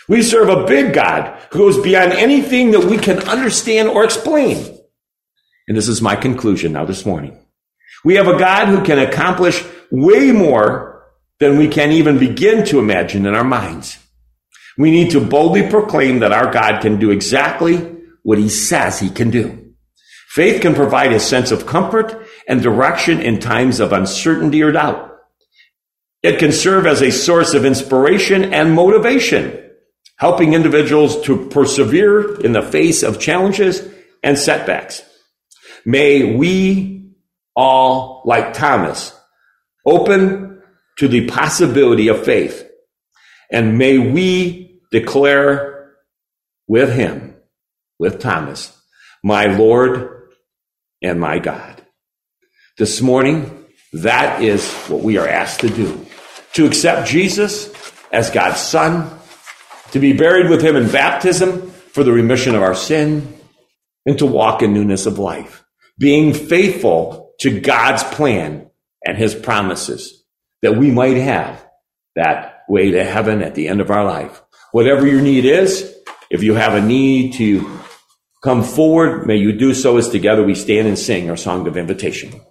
We 0.08 0.22
serve 0.24 0.50
a 0.50 0.66
big 0.66 0.94
God 0.94 1.40
who 1.52 1.60
goes 1.60 1.82
beyond 1.82 2.14
anything 2.14 2.72
that 2.72 2.86
we 2.86 2.98
can 2.98 3.20
understand 3.20 3.90
or 3.90 4.04
explain. 4.04 4.78
And 5.68 5.78
this 5.78 5.88
is 5.88 6.02
my 6.02 6.16
conclusion 6.16 6.74
now 6.74 6.86
this 6.86 7.06
morning. 7.06 7.38
We 8.04 8.16
have 8.16 8.28
a 8.28 8.38
God 8.38 8.68
who 8.68 8.84
can 8.84 9.00
accomplish 9.00 9.64
way 9.92 10.32
more 10.32 11.04
than 11.40 11.58
we 11.58 11.68
can 11.68 11.92
even 11.92 12.18
begin 12.18 12.66
to 12.66 12.80
imagine 12.80 13.26
in 13.26 13.36
our 13.36 13.44
minds. 13.44 13.98
We 14.78 14.92
need 14.92 15.12
to 15.12 15.22
boldly 15.22 15.70
proclaim 15.70 16.20
that 16.20 16.32
our 16.32 16.52
God 16.52 16.82
can 16.82 17.00
do 17.00 17.12
exactly 17.12 17.78
what 18.24 18.38
he 18.38 18.50
says 18.50 19.00
he 19.00 19.10
can 19.10 19.30
do. 19.30 19.74
Faith 20.28 20.62
can 20.62 20.74
provide 20.74 21.12
a 21.12 21.20
sense 21.20 21.52
of 21.52 21.66
comfort 21.66 22.21
and 22.48 22.62
direction 22.62 23.20
in 23.22 23.40
times 23.40 23.80
of 23.80 23.94
uncertainty 23.94 24.62
or 24.62 24.72
doubt. 24.72 25.20
It 26.24 26.40
can 26.40 26.52
serve 26.52 26.86
as 26.86 27.02
a 27.02 27.12
source 27.12 27.54
of 27.54 27.66
inspiration 27.66 28.54
and 28.54 28.74
motivation 28.74 29.62
helping 30.22 30.54
individuals 30.54 31.20
to 31.24 31.48
persevere 31.48 32.40
in 32.42 32.52
the 32.52 32.62
face 32.62 33.02
of 33.02 33.20
challenges 33.20 33.82
and 34.22 34.38
setbacks. 34.38 35.02
May 35.84 36.36
we 36.36 37.16
all, 37.56 38.22
like 38.24 38.54
Thomas, 38.54 39.20
open 39.84 40.62
to 41.00 41.08
the 41.08 41.26
possibility 41.26 42.08
of 42.08 42.24
faith. 42.24 42.70
And 43.52 43.80
may 43.80 43.98
we 43.98 44.80
declare 44.92 45.96
with 46.68 46.94
him, 46.94 47.36
with 47.98 48.20
Thomas, 48.20 48.80
my 49.24 49.46
Lord 49.48 50.30
and 51.02 51.20
my 51.20 51.40
God. 51.40 51.81
This 52.78 53.02
morning, 53.02 53.66
that 53.94 54.42
is 54.42 54.72
what 54.88 55.02
we 55.02 55.18
are 55.18 55.28
asked 55.28 55.60
to 55.62 55.70
do. 55.70 56.06
To 56.54 56.66
accept 56.66 57.08
Jesus 57.08 57.70
as 58.12 58.30
God's 58.30 58.62
son, 58.62 59.10
to 59.92 60.00
be 60.00 60.14
buried 60.14 60.50
with 60.50 60.62
him 60.62 60.76
in 60.76 60.90
baptism 60.90 61.70
for 61.72 62.04
the 62.04 62.12
remission 62.12 62.56
of 62.56 62.62
our 62.62 62.76
sin, 62.76 63.38
and 64.06 64.18
to 64.18 64.26
walk 64.26 64.62
in 64.62 64.74
newness 64.74 65.06
of 65.06 65.20
life, 65.20 65.66
being 66.00 66.34
faithful 66.34 67.34
to 67.42 67.60
God's 67.60 68.04
plan 68.04 68.70
and 69.06 69.18
his 69.18 69.36
promises 69.36 70.24
that 70.62 70.78
we 70.78 70.92
might 70.92 71.18
have 71.18 71.66
that 72.16 72.64
way 72.70 72.92
to 72.92 73.04
heaven 73.04 73.42
at 73.42 73.56
the 73.56 73.68
end 73.68 73.82
of 73.82 73.92
our 73.92 74.06
life. 74.06 74.42
Whatever 74.72 75.06
your 75.06 75.22
need 75.22 75.44
is, 75.44 75.94
if 76.30 76.42
you 76.42 76.54
have 76.54 76.74
a 76.74 76.82
need 76.82 77.34
to 77.34 77.81
come 78.42 78.64
forward, 78.64 79.28
may 79.28 79.38
you 79.38 79.54
do 79.54 79.74
so 79.74 79.98
as 79.98 80.10
together 80.10 80.44
we 80.44 80.56
stand 80.56 80.88
and 80.88 80.98
sing 80.98 81.30
our 81.30 81.38
song 81.38 81.68
of 81.68 81.78
invitation. 81.78 82.42